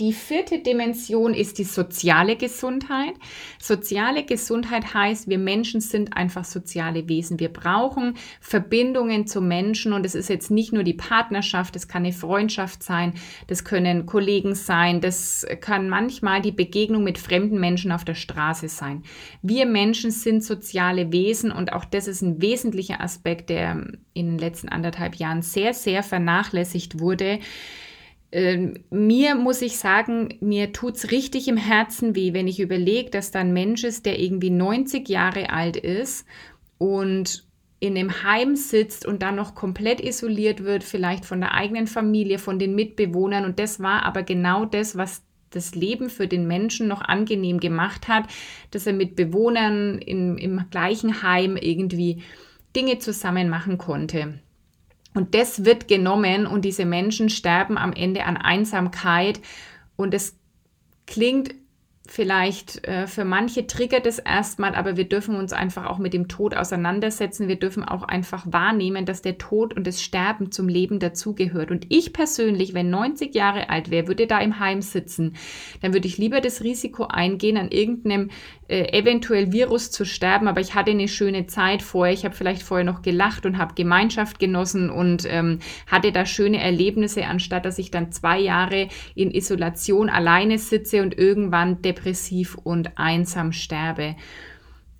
Die 0.00 0.14
vierte 0.14 0.60
Dimension 0.60 1.34
ist 1.34 1.58
die 1.58 1.64
soziale 1.64 2.36
Gesundheit. 2.36 3.12
Soziale 3.58 4.24
Gesundheit 4.24 4.94
heißt, 4.94 5.28
wir 5.28 5.36
Menschen 5.36 5.82
sind 5.82 6.16
einfach 6.16 6.46
soziale 6.46 7.06
Wesen. 7.06 7.38
Wir 7.38 7.50
brauchen 7.50 8.14
Verbindungen 8.40 9.26
zu 9.26 9.42
Menschen 9.42 9.92
und 9.92 10.06
es 10.06 10.14
ist 10.14 10.30
jetzt 10.30 10.50
nicht 10.50 10.72
nur 10.72 10.84
die 10.84 10.94
Partnerschaft, 10.94 11.76
es 11.76 11.86
kann 11.86 12.04
eine 12.04 12.14
Freundschaft 12.14 12.82
sein, 12.82 13.12
das 13.46 13.62
können 13.64 14.06
Kollegen 14.06 14.54
sein, 14.54 15.02
das 15.02 15.46
kann 15.60 15.90
manchmal 15.90 16.40
die 16.40 16.52
Begegnung 16.52 17.04
mit 17.04 17.18
fremden 17.18 17.60
Menschen 17.60 17.92
auf 17.92 18.04
der 18.06 18.14
Straße 18.14 18.70
sein. 18.70 19.02
Wir 19.42 19.66
Menschen 19.66 20.12
sind 20.12 20.42
soziale 20.42 21.12
Wesen 21.12 21.52
und 21.52 21.74
auch 21.74 21.84
das 21.84 22.08
ist 22.08 22.22
ein 22.22 22.40
wesentlicher 22.40 23.02
Aspekt, 23.02 23.50
der 23.50 23.86
in 24.14 24.26
den 24.30 24.38
letzten 24.38 24.70
anderthalb 24.70 25.16
Jahren 25.16 25.42
sehr, 25.42 25.74
sehr 25.74 26.02
vernachlässigt 26.02 27.00
wurde. 27.00 27.38
Ähm, 28.32 28.84
mir 28.90 29.34
muss 29.34 29.60
ich 29.60 29.76
sagen, 29.78 30.36
mir 30.40 30.72
tut 30.72 30.96
es 30.96 31.10
richtig 31.10 31.48
im 31.48 31.56
Herzen 31.56 32.14
weh, 32.14 32.32
wenn 32.32 32.46
ich 32.46 32.60
überlege, 32.60 33.10
dass 33.10 33.32
da 33.32 33.40
ein 33.40 33.52
Mensch 33.52 33.82
ist, 33.82 34.06
der 34.06 34.20
irgendwie 34.20 34.50
90 34.50 35.08
Jahre 35.08 35.50
alt 35.50 35.76
ist 35.76 36.26
und 36.78 37.44
in 37.80 37.96
einem 37.96 38.22
Heim 38.22 38.56
sitzt 38.56 39.06
und 39.06 39.22
dann 39.22 39.36
noch 39.36 39.54
komplett 39.54 40.00
isoliert 40.00 40.62
wird, 40.64 40.84
vielleicht 40.84 41.24
von 41.24 41.40
der 41.40 41.54
eigenen 41.54 41.86
Familie, 41.86 42.38
von 42.38 42.58
den 42.58 42.74
Mitbewohnern. 42.74 43.44
Und 43.46 43.58
das 43.58 43.80
war 43.80 44.04
aber 44.04 44.22
genau 44.22 44.66
das, 44.66 44.96
was 44.96 45.22
das 45.48 45.74
Leben 45.74 46.10
für 46.10 46.28
den 46.28 46.46
Menschen 46.46 46.86
noch 46.86 47.00
angenehm 47.00 47.58
gemacht 47.58 48.06
hat, 48.06 48.24
dass 48.70 48.86
er 48.86 48.92
mit 48.92 49.16
Bewohnern 49.16 49.98
in, 49.98 50.38
im 50.38 50.66
gleichen 50.70 51.22
Heim 51.22 51.56
irgendwie 51.56 52.22
Dinge 52.76 52.98
zusammen 52.98 53.48
machen 53.48 53.78
konnte. 53.78 54.40
Und 55.14 55.34
das 55.34 55.64
wird 55.64 55.88
genommen 55.88 56.46
und 56.46 56.64
diese 56.64 56.84
Menschen 56.84 57.30
sterben 57.30 57.76
am 57.76 57.92
Ende 57.92 58.24
an 58.24 58.36
Einsamkeit. 58.36 59.40
Und 59.96 60.14
es 60.14 60.36
klingt 61.06 61.54
vielleicht 62.10 62.84
äh, 62.88 63.06
für 63.06 63.24
manche 63.24 63.68
triggert 63.68 64.04
es 64.04 64.18
erstmal, 64.18 64.74
aber 64.74 64.96
wir 64.96 65.04
dürfen 65.04 65.36
uns 65.36 65.52
einfach 65.52 65.86
auch 65.86 65.98
mit 65.98 66.12
dem 66.12 66.26
Tod 66.26 66.56
auseinandersetzen. 66.56 67.46
Wir 67.46 67.54
dürfen 67.54 67.84
auch 67.84 68.02
einfach 68.02 68.44
wahrnehmen, 68.50 69.06
dass 69.06 69.22
der 69.22 69.38
Tod 69.38 69.74
und 69.74 69.86
das 69.86 70.02
Sterben 70.02 70.50
zum 70.50 70.68
Leben 70.68 70.98
dazugehört. 70.98 71.70
Und 71.70 71.86
ich 71.88 72.12
persönlich, 72.12 72.74
wenn 72.74 72.90
90 72.90 73.32
Jahre 73.32 73.70
alt 73.70 73.92
wäre, 73.92 74.08
würde 74.08 74.26
da 74.26 74.40
im 74.40 74.58
Heim 74.58 74.82
sitzen, 74.82 75.36
dann 75.82 75.92
würde 75.92 76.08
ich 76.08 76.18
lieber 76.18 76.40
das 76.40 76.64
Risiko 76.64 77.04
eingehen, 77.04 77.56
an 77.56 77.70
irgendeinem 77.70 78.30
äh, 78.66 78.92
eventuell 78.98 79.52
Virus 79.52 79.92
zu 79.92 80.04
sterben. 80.04 80.48
Aber 80.48 80.60
ich 80.60 80.74
hatte 80.74 80.90
eine 80.90 81.06
schöne 81.06 81.46
Zeit 81.46 81.80
vorher. 81.80 82.12
Ich 82.12 82.24
habe 82.24 82.34
vielleicht 82.34 82.64
vorher 82.64 82.84
noch 82.84 83.02
gelacht 83.02 83.46
und 83.46 83.56
habe 83.56 83.74
Gemeinschaft 83.74 84.40
genossen 84.40 84.90
und 84.90 85.28
ähm, 85.30 85.60
hatte 85.86 86.10
da 86.10 86.26
schöne 86.26 86.60
Erlebnisse, 86.60 87.24
anstatt 87.26 87.64
dass 87.64 87.78
ich 87.78 87.92
dann 87.92 88.10
zwei 88.10 88.40
Jahre 88.40 88.88
in 89.14 89.30
Isolation 89.30 90.08
alleine 90.08 90.58
sitze 90.58 91.02
und 91.02 91.16
irgendwann 91.16 91.80
depressiv 91.82 91.99
depressiv 92.00 92.56
und 92.62 92.98
einsam 92.98 93.52
sterbe. 93.52 94.16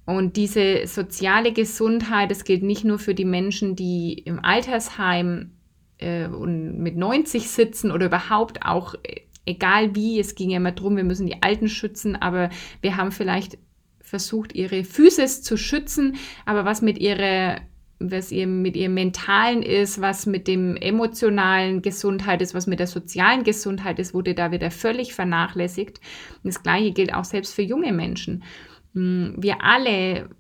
Und 0.05 0.37
diese 0.37 0.87
soziale 0.87 1.53
Gesundheit, 1.53 2.31
das 2.31 2.45
gilt 2.45 2.63
nicht 2.63 2.85
nur 2.85 2.99
für 2.99 3.15
die 3.15 3.25
Menschen, 3.25 3.77
die 3.77 4.15
im 4.15 4.45
Altersheim 4.45 5.53
äh, 5.99 6.27
und 6.27 6.79
mit 6.79 6.97
90 6.97 7.49
sitzen 7.49 7.93
oder 7.93 8.07
überhaupt 8.07 8.65
auch, 8.65 8.95
äh, 9.03 9.21
egal 9.47 9.95
wie, 9.95 10.19
es 10.19 10.35
ging 10.35 10.51
ja 10.51 10.57
immer 10.57 10.73
darum, 10.73 10.97
wir 10.97 11.05
müssen 11.05 11.27
die 11.27 11.43
Alten 11.43 11.69
schützen, 11.69 12.17
aber 12.17 12.51
wir 12.81 12.97
haben 12.97 13.13
vielleicht 13.13 13.59
versucht, 14.01 14.55
ihre 14.55 14.83
Physis 14.83 15.43
zu 15.43 15.57
schützen, 15.57 16.17
aber 16.45 16.65
was 16.65 16.83
mit 16.83 16.99
ihrer 16.99 17.61
was 18.01 18.33
ihr 18.33 18.47
mit 18.47 18.77
ihrem 18.77 18.95
mentalen 18.95 19.63
ist, 19.63 20.01
was 20.01 20.25
mit 20.25 20.49
dem 20.49 20.77
emotionalen 20.77 21.83
Gesundheit 21.83 22.41
ist, 22.41 22.55
was 22.55 22.67
mit 22.67 22.81
der 22.81 22.87
sozialen 22.87 23.45
Gesundheit 23.45 23.99
ist, 23.99 24.15
wurde 24.15 24.35
da 24.35 24.51
wieder 24.51 24.71
völlig 24.71 25.15
vernachlässigt. 25.15 26.01
Und 26.43 26.53
das 26.53 26.63
Gleiche 26.63 26.93
gilt 26.93 27.15
auch 27.15 27.25
selbst 27.25 27.55
für 27.55 27.63
junge 27.63 27.93
Menschen. 27.93 28.43
Hm, 28.95 29.35
wir 29.37 29.63
alle 29.63 30.31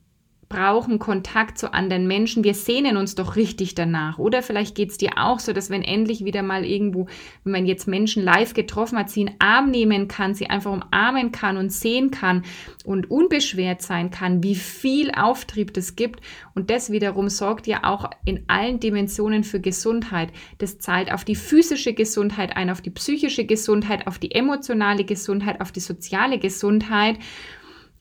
brauchen 0.51 0.99
Kontakt 0.99 1.59
zu 1.59 1.73
anderen 1.73 2.09
Menschen. 2.09 2.43
Wir 2.43 2.55
sehnen 2.55 2.97
uns 2.97 3.15
doch 3.15 3.37
richtig 3.37 3.77
danach. 3.77 4.19
Oder 4.19 4.43
vielleicht 4.43 4.75
geht 4.75 4.91
es 4.91 4.99
dir 4.99 5.13
auch 5.17 5.39
so, 5.39 5.53
dass 5.53 5.71
wenn 5.71 5.83
endlich 5.83 6.25
wieder 6.25 6.43
mal 6.43 6.65
irgendwo, 6.65 7.07
wenn 7.45 7.53
man 7.53 7.67
jetzt 7.67 7.87
Menschen 7.87 8.25
live 8.25 8.53
getroffen 8.53 8.99
hat, 8.99 9.11
sie 9.11 9.23
in 9.23 9.31
Arm 9.39 9.71
nehmen 9.71 10.09
kann, 10.09 10.35
sie 10.35 10.51
einfach 10.51 10.73
umarmen 10.73 11.31
kann 11.31 11.57
und 11.57 11.73
sehen 11.73 12.11
kann 12.11 12.43
und 12.85 13.13
unbeschwert 13.13 13.81
sein 13.81 14.11
kann, 14.11 14.43
wie 14.43 14.57
viel 14.57 15.13
Auftrieb 15.13 15.73
das 15.73 15.95
gibt. 15.95 16.21
Und 16.57 16.69
das 16.69 16.91
wiederum 16.91 17.29
sorgt 17.29 17.69
ja 17.69 17.85
auch 17.85 18.11
in 18.25 18.43
allen 18.49 18.81
Dimensionen 18.81 19.45
für 19.45 19.61
Gesundheit. 19.61 20.33
Das 20.59 20.81
zahlt 20.81 21.13
auf 21.13 21.25
die 21.25 21.37
physische 21.37 21.95
Gesundheit 21.95 22.57
ein, 22.57 22.71
auf 22.71 22.81
die 22.81 22.91
psychische 22.91 23.45
Gesundheit, 23.45 24.09
auf 24.09 24.19
die 24.19 24.33
emotionale 24.33 25.05
Gesundheit, 25.05 25.61
auf 25.61 25.71
die 25.71 25.79
soziale 25.79 26.41
Gesundheit. 26.41 27.21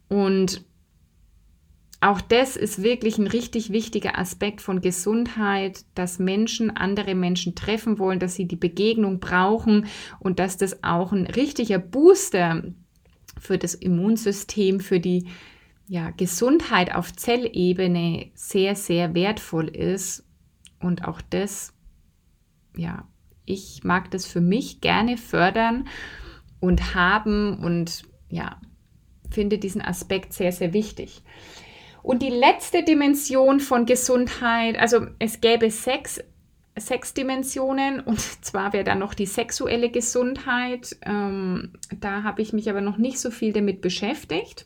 Und 0.07 0.67
auch 2.01 2.21
das 2.21 2.55
ist 2.55 2.81
wirklich 2.81 3.17
ein 3.17 3.27
richtig 3.27 3.71
wichtiger 3.71 4.17
Aspekt 4.17 4.62
von 4.62 4.79
Gesundheit, 4.79 5.83
dass 5.95 6.17
Menschen 6.17 6.71
andere 6.71 7.13
Menschen 7.13 7.55
treffen 7.55 7.99
wollen, 7.99 8.19
dass 8.19 8.35
sie 8.35 8.47
die 8.47 8.55
Begegnung 8.55 9.19
brauchen 9.19 9.88
und 10.19 10.39
dass 10.39 10.55
das 10.55 10.83
auch 10.83 11.12
ein 11.12 11.25
richtiger 11.25 11.77
Booster 11.77 12.63
für 13.38 13.57
das 13.57 13.73
Immunsystem, 13.73 14.79
für 14.79 15.01
die 15.01 15.27
ja, 15.88 16.12
Gesundheit 16.12 16.95
auf 16.95 17.13
Zellebene 17.13 18.31
sehr, 18.33 18.75
sehr 18.75 19.13
wertvoll 19.13 19.67
ist. 19.67 20.23
Und 20.79 21.05
auch 21.05 21.19
das, 21.29 21.73
ja, 22.77 23.07
ich 23.43 23.83
mag 23.83 24.09
das 24.12 24.25
für 24.25 24.39
mich 24.39 24.79
gerne 24.79 25.17
fördern 25.17 25.88
und 26.62 26.95
haben 26.95 27.59
und 27.59 28.03
ja, 28.29 28.62
finde 29.31 29.57
diesen 29.57 29.81
Aspekt 29.81 30.31
sehr, 30.31 30.53
sehr 30.53 30.73
wichtig. 30.73 31.23
Und 32.09 32.23
die 32.23 32.31
letzte 32.31 32.81
Dimension 32.81 33.59
von 33.59 33.85
Gesundheit, 33.85 34.79
also 34.79 35.05
es 35.19 35.41
gäbe 35.41 35.69
sechs, 35.69 36.19
sechs 36.75 37.13
Dimensionen 37.13 37.99
und 37.99 38.19
zwar 38.43 38.73
wäre 38.73 38.83
dann 38.83 38.97
noch 38.97 39.13
die 39.13 39.27
sexuelle 39.27 39.91
Gesundheit. 39.91 40.97
Ähm, 41.05 41.73
da 41.99 42.23
habe 42.23 42.41
ich 42.41 42.51
mich 42.51 42.67
aber 42.67 42.81
noch 42.81 42.97
nicht 42.97 43.19
so 43.19 43.29
viel 43.29 43.53
damit 43.53 43.81
beschäftigt. 43.81 44.65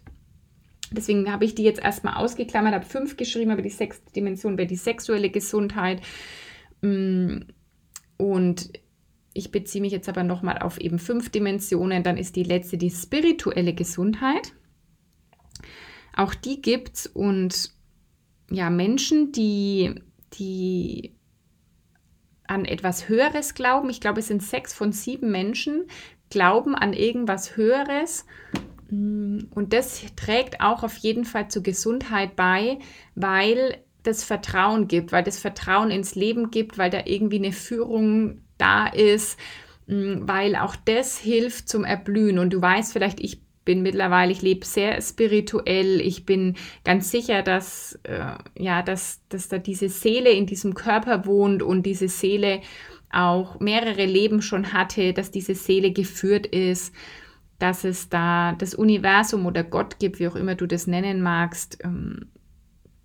Deswegen 0.91 1.29
habe 1.29 1.43
ich 1.43 1.53
die 1.53 1.63
jetzt 1.63 1.83
erstmal 1.83 2.13
ausgeklammert, 2.13 2.75
habe 2.75 2.85
fünf 2.85 3.17
geschrieben, 3.17 3.51
aber 3.51 3.61
die 3.61 3.69
sechste 3.69 4.09
Dimension 4.13 4.57
wäre 4.57 4.69
die 4.69 4.77
sexuelle 4.77 5.29
Gesundheit. 5.29 5.99
Mm, 6.81 7.39
und 8.15 8.71
ich 9.33 9.51
beziehe 9.51 9.81
mich 9.81 9.91
jetzt 9.91 10.07
aber 10.07 10.23
nochmal 10.23 10.59
auf 10.59 10.79
eben 10.79 10.97
fünf 10.97 11.29
Dimensionen. 11.29 12.03
Dann 12.03 12.15
ist 12.15 12.37
die 12.37 12.43
letzte 12.43 12.77
die 12.77 12.89
spirituelle 12.89 13.73
Gesundheit. 13.73 14.53
Auch 16.15 16.33
die 16.33 16.61
gibt's 16.61 17.07
und 17.07 17.71
ja, 18.49 18.69
Menschen, 18.69 19.31
die, 19.31 19.95
die 20.33 21.15
an 22.45 22.65
etwas 22.65 23.09
Höheres 23.09 23.55
glauben, 23.55 23.89
ich 23.89 24.01
glaube, 24.01 24.19
es 24.19 24.27
sind 24.27 24.43
sechs 24.43 24.73
von 24.73 24.91
sieben 24.91 25.31
Menschen, 25.31 25.85
glauben 26.29 26.75
an 26.75 26.93
irgendwas 26.93 27.55
Höheres. 27.55 28.25
Und 28.89 29.67
das 29.69 30.03
trägt 30.15 30.61
auch 30.61 30.83
auf 30.83 30.97
jeden 30.97 31.25
Fall 31.25 31.47
zur 31.47 31.63
Gesundheit 31.63 32.35
bei, 32.35 32.79
weil 33.15 33.77
das 34.03 34.23
Vertrauen 34.23 34.87
gibt, 34.87 35.11
weil 35.11 35.23
das 35.23 35.39
Vertrauen 35.39 35.89
ins 35.89 36.15
Leben 36.15 36.51
gibt, 36.51 36.77
weil 36.77 36.89
da 36.89 37.01
irgendwie 37.05 37.37
eine 37.37 37.53
Führung 37.53 38.41
da 38.57 38.87
ist, 38.87 39.39
weil 39.87 40.55
auch 40.55 40.75
das 40.75 41.17
hilft 41.17 41.69
zum 41.69 41.85
Erblühen. 41.85 42.37
Und 42.37 42.51
du 42.51 42.61
weißt 42.61 42.93
vielleicht, 42.93 43.19
ich 43.19 43.41
bin 43.65 43.81
mittlerweile, 43.81 44.31
ich 44.31 44.41
lebe 44.41 44.65
sehr 44.65 45.01
spirituell. 45.01 46.01
Ich 46.01 46.25
bin 46.25 46.55
ganz 46.83 47.11
sicher, 47.11 47.41
dass, 47.43 47.99
äh, 48.03 48.35
ja, 48.57 48.81
dass, 48.81 49.21
dass 49.29 49.47
da 49.47 49.57
diese 49.57 49.89
Seele 49.89 50.31
in 50.31 50.45
diesem 50.45 50.73
Körper 50.73 51.25
wohnt 51.25 51.63
und 51.63 51.85
diese 51.85 52.07
Seele 52.07 52.61
auch 53.11 53.59
mehrere 53.59 54.05
Leben 54.05 54.41
schon 54.41 54.73
hatte, 54.73 55.13
dass 55.13 55.31
diese 55.31 55.55
Seele 55.55 55.91
geführt 55.91 56.47
ist, 56.47 56.93
dass 57.59 57.83
es 57.83 58.09
da 58.09 58.53
das 58.53 58.73
Universum 58.73 59.45
oder 59.45 59.63
Gott 59.63 59.99
gibt, 59.99 60.19
wie 60.19 60.27
auch 60.27 60.35
immer 60.35 60.55
du 60.55 60.65
das 60.65 60.87
nennen 60.87 61.21
magst, 61.21 61.77
ähm, 61.83 62.31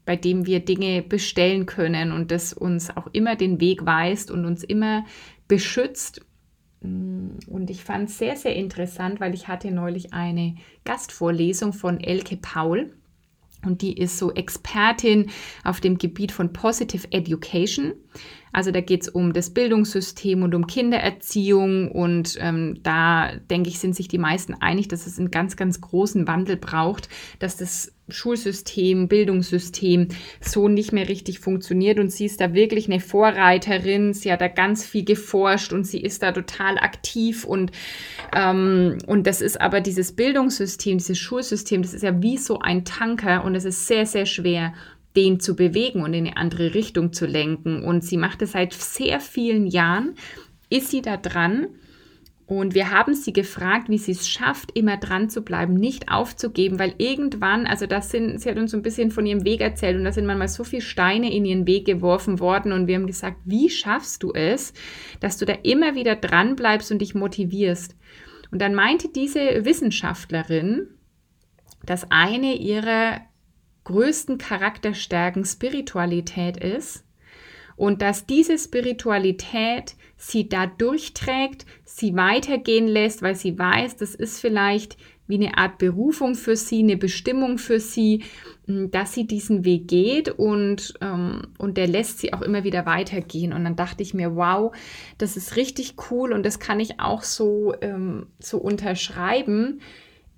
bei 0.04 0.16
dem 0.16 0.46
wir 0.46 0.60
Dinge 0.60 1.02
bestellen 1.02 1.66
können 1.66 2.12
und 2.12 2.30
das 2.30 2.54
uns 2.54 2.96
auch 2.96 3.08
immer 3.12 3.36
den 3.36 3.60
Weg 3.60 3.84
weist 3.84 4.30
und 4.30 4.46
uns 4.46 4.64
immer 4.64 5.04
beschützt 5.48 6.22
und 6.80 7.70
ich 7.70 7.82
fand 7.82 8.08
es 8.08 8.18
sehr, 8.18 8.36
sehr 8.36 8.54
interessant, 8.54 9.20
weil 9.20 9.34
ich 9.34 9.48
hatte 9.48 9.70
neulich 9.70 10.12
eine 10.12 10.54
Gastvorlesung 10.84 11.72
von 11.72 12.00
Elke 12.00 12.36
Paul. 12.36 12.94
Und 13.64 13.82
die 13.82 13.98
ist 13.98 14.18
so 14.18 14.32
Expertin 14.32 15.30
auf 15.64 15.80
dem 15.80 15.98
Gebiet 15.98 16.30
von 16.30 16.52
Positive 16.52 17.08
Education. 17.10 17.94
Also 18.52 18.70
da 18.70 18.80
geht 18.80 19.02
es 19.02 19.08
um 19.08 19.32
das 19.32 19.50
Bildungssystem 19.50 20.44
und 20.44 20.54
um 20.54 20.68
Kindererziehung 20.68 21.90
und 21.90 22.38
ähm, 22.40 22.78
da 22.84 23.34
denke 23.50 23.68
ich, 23.68 23.80
sind 23.80 23.96
sich 23.96 24.06
die 24.06 24.18
meisten 24.18 24.54
einig, 24.54 24.88
dass 24.88 25.06
es 25.06 25.18
einen 25.18 25.32
ganz, 25.32 25.56
ganz 25.56 25.80
großen 25.80 26.28
Wandel 26.28 26.56
braucht, 26.56 27.08
dass 27.40 27.56
das 27.56 27.92
Schulsystem, 28.08 29.08
Bildungssystem 29.08 30.08
so 30.40 30.68
nicht 30.68 30.92
mehr 30.92 31.08
richtig 31.08 31.40
funktioniert 31.40 31.98
und 31.98 32.10
sie 32.10 32.26
ist 32.26 32.40
da 32.40 32.54
wirklich 32.54 32.86
eine 32.86 33.00
Vorreiterin. 33.00 34.14
Sie 34.14 34.32
hat 34.32 34.40
da 34.40 34.48
ganz 34.48 34.84
viel 34.84 35.04
geforscht 35.04 35.72
und 35.72 35.84
sie 35.84 36.00
ist 36.00 36.22
da 36.22 36.32
total 36.32 36.78
aktiv 36.78 37.44
und, 37.44 37.72
ähm, 38.34 38.98
und 39.06 39.26
das 39.26 39.40
ist 39.40 39.60
aber 39.60 39.80
dieses 39.80 40.12
Bildungssystem, 40.12 40.98
dieses 40.98 41.18
Schulsystem, 41.18 41.82
das 41.82 41.94
ist 41.94 42.02
ja 42.02 42.22
wie 42.22 42.38
so 42.38 42.58
ein 42.58 42.84
Tanker 42.84 43.44
und 43.44 43.54
es 43.54 43.64
ist 43.64 43.86
sehr, 43.86 44.06
sehr 44.06 44.26
schwer 44.26 44.72
den 45.16 45.40
zu 45.40 45.56
bewegen 45.56 46.02
und 46.02 46.14
in 46.14 46.26
eine 46.26 46.36
andere 46.36 46.74
Richtung 46.74 47.12
zu 47.12 47.26
lenken. 47.26 47.82
Und 47.82 48.04
sie 48.04 48.16
macht 48.16 48.40
es 48.42 48.52
seit 48.52 48.72
sehr 48.72 49.20
vielen 49.20 49.66
Jahren, 49.66 50.14
ist 50.70 50.90
sie 50.90 51.02
da 51.02 51.16
dran. 51.16 51.68
Und 52.48 52.74
wir 52.74 52.90
haben 52.90 53.12
sie 53.12 53.34
gefragt, 53.34 53.90
wie 53.90 53.98
sie 53.98 54.12
es 54.12 54.26
schafft, 54.26 54.74
immer 54.74 54.96
dran 54.96 55.28
zu 55.28 55.42
bleiben, 55.42 55.74
nicht 55.74 56.10
aufzugeben, 56.10 56.78
weil 56.78 56.94
irgendwann, 56.96 57.66
also 57.66 57.86
das 57.86 58.10
sind, 58.10 58.40
sie 58.40 58.48
hat 58.48 58.56
uns 58.56 58.70
so 58.70 58.78
ein 58.78 58.82
bisschen 58.82 59.10
von 59.10 59.26
ihrem 59.26 59.44
Weg 59.44 59.60
erzählt 59.60 59.98
und 59.98 60.04
da 60.04 60.12
sind 60.12 60.24
manchmal 60.24 60.48
so 60.48 60.64
viele 60.64 60.80
Steine 60.80 61.30
in 61.30 61.44
ihren 61.44 61.66
Weg 61.66 61.84
geworfen 61.84 62.40
worden 62.40 62.72
und 62.72 62.86
wir 62.86 62.94
haben 62.94 63.06
gesagt, 63.06 63.36
wie 63.44 63.68
schaffst 63.68 64.22
du 64.22 64.32
es, 64.32 64.72
dass 65.20 65.36
du 65.36 65.44
da 65.44 65.52
immer 65.62 65.94
wieder 65.94 66.16
dran 66.16 66.56
bleibst 66.56 66.90
und 66.90 67.02
dich 67.02 67.14
motivierst? 67.14 67.94
Und 68.50 68.62
dann 68.62 68.74
meinte 68.74 69.10
diese 69.10 69.66
Wissenschaftlerin, 69.66 70.88
dass 71.84 72.10
eine 72.10 72.54
ihrer 72.54 73.20
größten 73.84 74.38
Charakterstärken 74.38 75.44
Spiritualität 75.44 76.56
ist 76.56 77.04
und 77.76 78.00
dass 78.00 78.24
diese 78.24 78.56
Spiritualität 78.56 79.96
sie 80.18 80.48
da 80.48 80.66
durchträgt, 80.66 81.64
sie 81.84 82.14
weitergehen 82.14 82.88
lässt, 82.88 83.22
weil 83.22 83.36
sie 83.36 83.58
weiß, 83.58 83.96
das 83.96 84.14
ist 84.14 84.40
vielleicht 84.40 84.98
wie 85.28 85.36
eine 85.36 85.56
Art 85.56 85.78
Berufung 85.78 86.34
für 86.34 86.56
sie, 86.56 86.80
eine 86.80 86.96
Bestimmung 86.96 87.58
für 87.58 87.80
sie, 87.80 88.24
dass 88.66 89.12
sie 89.12 89.26
diesen 89.26 89.64
Weg 89.64 89.86
geht 89.86 90.30
und, 90.30 90.94
ähm, 91.00 91.42
und 91.58 91.76
der 91.76 91.86
lässt 91.86 92.18
sie 92.18 92.32
auch 92.32 92.42
immer 92.42 92.64
wieder 92.64 92.86
weitergehen. 92.86 93.52
Und 93.52 93.64
dann 93.64 93.76
dachte 93.76 94.02
ich 94.02 94.14
mir, 94.14 94.36
wow, 94.36 94.74
das 95.18 95.36
ist 95.36 95.56
richtig 95.56 95.94
cool 96.10 96.32
und 96.32 96.44
das 96.44 96.58
kann 96.58 96.80
ich 96.80 96.98
auch 96.98 97.22
so, 97.22 97.74
ähm, 97.80 98.26
so 98.40 98.58
unterschreiben 98.58 99.80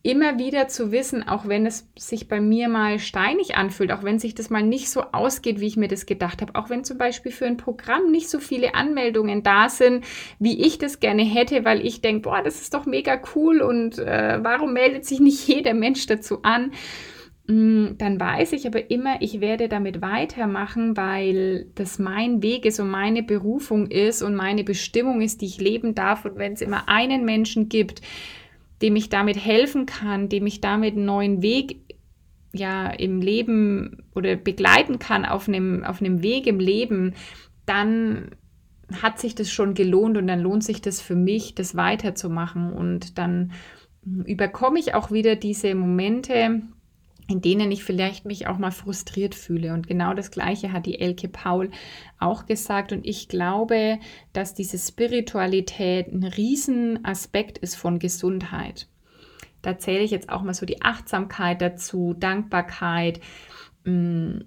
immer 0.02 0.38
wieder 0.38 0.68
zu 0.68 0.92
wissen, 0.92 1.26
auch 1.26 1.46
wenn 1.46 1.66
es 1.66 1.88
sich 1.96 2.28
bei 2.28 2.40
mir 2.40 2.68
mal 2.68 2.98
steinig 2.98 3.56
anfühlt, 3.56 3.92
auch 3.92 4.02
wenn 4.02 4.18
sich 4.18 4.34
das 4.34 4.48
mal 4.48 4.62
nicht 4.62 4.88
so 4.88 5.02
ausgeht, 5.12 5.60
wie 5.60 5.66
ich 5.66 5.76
mir 5.76 5.88
das 5.88 6.06
gedacht 6.06 6.40
habe, 6.40 6.54
auch 6.54 6.70
wenn 6.70 6.84
zum 6.84 6.96
Beispiel 6.96 7.32
für 7.32 7.46
ein 7.46 7.58
Programm 7.58 8.10
nicht 8.10 8.30
so 8.30 8.38
viele 8.38 8.74
Anmeldungen 8.74 9.42
da 9.42 9.68
sind, 9.68 10.04
wie 10.38 10.64
ich 10.64 10.78
das 10.78 11.00
gerne 11.00 11.22
hätte, 11.22 11.64
weil 11.64 11.84
ich 11.84 12.00
denke, 12.00 12.22
boah, 12.22 12.42
das 12.42 12.62
ist 12.62 12.72
doch 12.72 12.86
mega 12.86 13.20
cool 13.34 13.60
und 13.60 13.98
äh, 13.98 14.38
warum 14.42 14.72
meldet 14.72 15.04
sich 15.04 15.20
nicht 15.20 15.46
jeder 15.46 15.74
Mensch 15.74 16.06
dazu 16.06 16.42
an? 16.42 16.72
Mm, 17.50 17.98
dann 17.98 18.20
weiß 18.20 18.52
ich 18.52 18.66
aber 18.66 18.90
immer, 18.90 19.20
ich 19.20 19.40
werde 19.40 19.68
damit 19.68 20.00
weitermachen, 20.00 20.96
weil 20.96 21.66
das 21.74 21.98
mein 21.98 22.42
Weg 22.42 22.64
ist 22.64 22.78
und 22.78 22.88
meine 22.88 23.24
Berufung 23.24 23.88
ist 23.88 24.22
und 24.22 24.36
meine 24.36 24.62
Bestimmung 24.62 25.20
ist, 25.20 25.40
die 25.40 25.46
ich 25.46 25.60
leben 25.60 25.96
darf. 25.96 26.24
Und 26.24 26.36
wenn 26.36 26.52
es 26.52 26.60
immer 26.60 26.88
einen 26.88 27.24
Menschen 27.24 27.68
gibt, 27.68 28.02
dem 28.82 28.96
ich 28.96 29.08
damit 29.08 29.36
helfen 29.36 29.86
kann, 29.86 30.28
dem 30.28 30.46
ich 30.46 30.60
damit 30.60 30.96
einen 30.96 31.04
neuen 31.04 31.42
Weg 31.42 31.96
ja 32.52 32.88
im 32.88 33.20
Leben 33.20 34.04
oder 34.14 34.36
begleiten 34.36 34.98
kann 34.98 35.24
auf 35.24 35.48
einem, 35.48 35.84
auf 35.84 36.00
einem 36.00 36.22
Weg 36.22 36.46
im 36.46 36.58
Leben, 36.58 37.14
dann 37.66 38.30
hat 39.00 39.20
sich 39.20 39.34
das 39.34 39.50
schon 39.50 39.74
gelohnt 39.74 40.16
und 40.16 40.26
dann 40.26 40.40
lohnt 40.40 40.64
sich 40.64 40.80
das 40.80 41.00
für 41.00 41.14
mich, 41.14 41.54
das 41.54 41.76
weiterzumachen. 41.76 42.72
Und 42.72 43.18
dann 43.18 43.52
überkomme 44.24 44.78
ich 44.80 44.94
auch 44.94 45.10
wieder 45.10 45.36
diese 45.36 45.74
Momente, 45.74 46.62
in 47.30 47.40
denen 47.40 47.70
ich 47.70 47.84
vielleicht 47.84 48.24
mich 48.24 48.48
auch 48.48 48.58
mal 48.58 48.72
frustriert 48.72 49.36
fühle. 49.36 49.72
Und 49.72 49.86
genau 49.86 50.14
das 50.14 50.32
Gleiche 50.32 50.72
hat 50.72 50.84
die 50.84 50.98
Elke 50.98 51.28
Paul 51.28 51.70
auch 52.18 52.44
gesagt. 52.44 52.92
Und 52.92 53.06
ich 53.06 53.28
glaube, 53.28 54.00
dass 54.32 54.52
diese 54.52 54.78
Spiritualität 54.78 56.08
ein 56.08 56.24
Riesenaspekt 56.24 57.56
ist 57.58 57.76
von 57.76 58.00
Gesundheit. 58.00 58.88
Da 59.62 59.78
zähle 59.78 60.02
ich 60.02 60.10
jetzt 60.10 60.28
auch 60.28 60.42
mal 60.42 60.54
so 60.54 60.66
die 60.66 60.82
Achtsamkeit 60.82 61.62
dazu, 61.62 62.14
Dankbarkeit, 62.18 63.20
mm, 63.84 64.40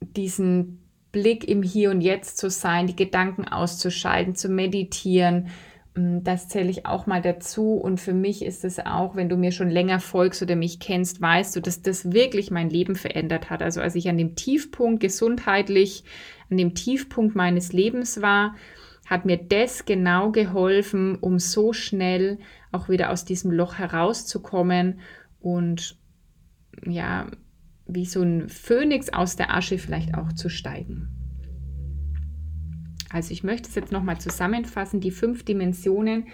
diesen 0.00 0.80
Blick 1.12 1.48
im 1.48 1.62
Hier 1.62 1.92
und 1.92 2.00
Jetzt 2.00 2.38
zu 2.38 2.50
sein, 2.50 2.88
die 2.88 2.96
Gedanken 2.96 3.46
auszuschalten, 3.46 4.34
zu 4.34 4.48
meditieren, 4.48 5.48
das 5.94 6.48
zähle 6.48 6.70
ich 6.70 6.86
auch 6.86 7.06
mal 7.06 7.22
dazu. 7.22 7.74
Und 7.74 8.00
für 8.00 8.12
mich 8.12 8.44
ist 8.44 8.64
es 8.64 8.78
auch, 8.80 9.14
wenn 9.14 9.28
du 9.28 9.36
mir 9.36 9.52
schon 9.52 9.70
länger 9.70 10.00
folgst 10.00 10.42
oder 10.42 10.56
mich 10.56 10.80
kennst, 10.80 11.20
weißt 11.20 11.54
du, 11.54 11.60
dass 11.60 11.82
das 11.82 12.12
wirklich 12.12 12.50
mein 12.50 12.68
Leben 12.68 12.96
verändert 12.96 13.48
hat. 13.48 13.62
Also 13.62 13.80
als 13.80 13.94
ich 13.94 14.08
an 14.08 14.18
dem 14.18 14.34
Tiefpunkt 14.34 15.00
gesundheitlich, 15.00 16.04
an 16.50 16.56
dem 16.56 16.74
Tiefpunkt 16.74 17.36
meines 17.36 17.72
Lebens 17.72 18.20
war, 18.20 18.56
hat 19.06 19.24
mir 19.24 19.36
das 19.36 19.84
genau 19.84 20.32
geholfen, 20.32 21.16
um 21.16 21.38
so 21.38 21.72
schnell 21.72 22.38
auch 22.72 22.88
wieder 22.88 23.10
aus 23.10 23.24
diesem 23.24 23.52
Loch 23.52 23.74
herauszukommen 23.74 25.00
und 25.40 25.96
ja, 26.86 27.26
wie 27.86 28.06
so 28.06 28.22
ein 28.22 28.48
Phönix 28.48 29.10
aus 29.10 29.36
der 29.36 29.54
Asche 29.54 29.78
vielleicht 29.78 30.14
auch 30.14 30.32
zu 30.32 30.48
steigen. 30.48 31.23
Also 33.12 33.32
ich 33.32 33.44
möchte 33.44 33.68
es 33.68 33.74
jetzt 33.74 33.92
nochmal 33.92 34.18
zusammenfassen, 34.20 35.00
die 35.00 35.10
fünf 35.10 35.44
Dimensionen 35.44 36.26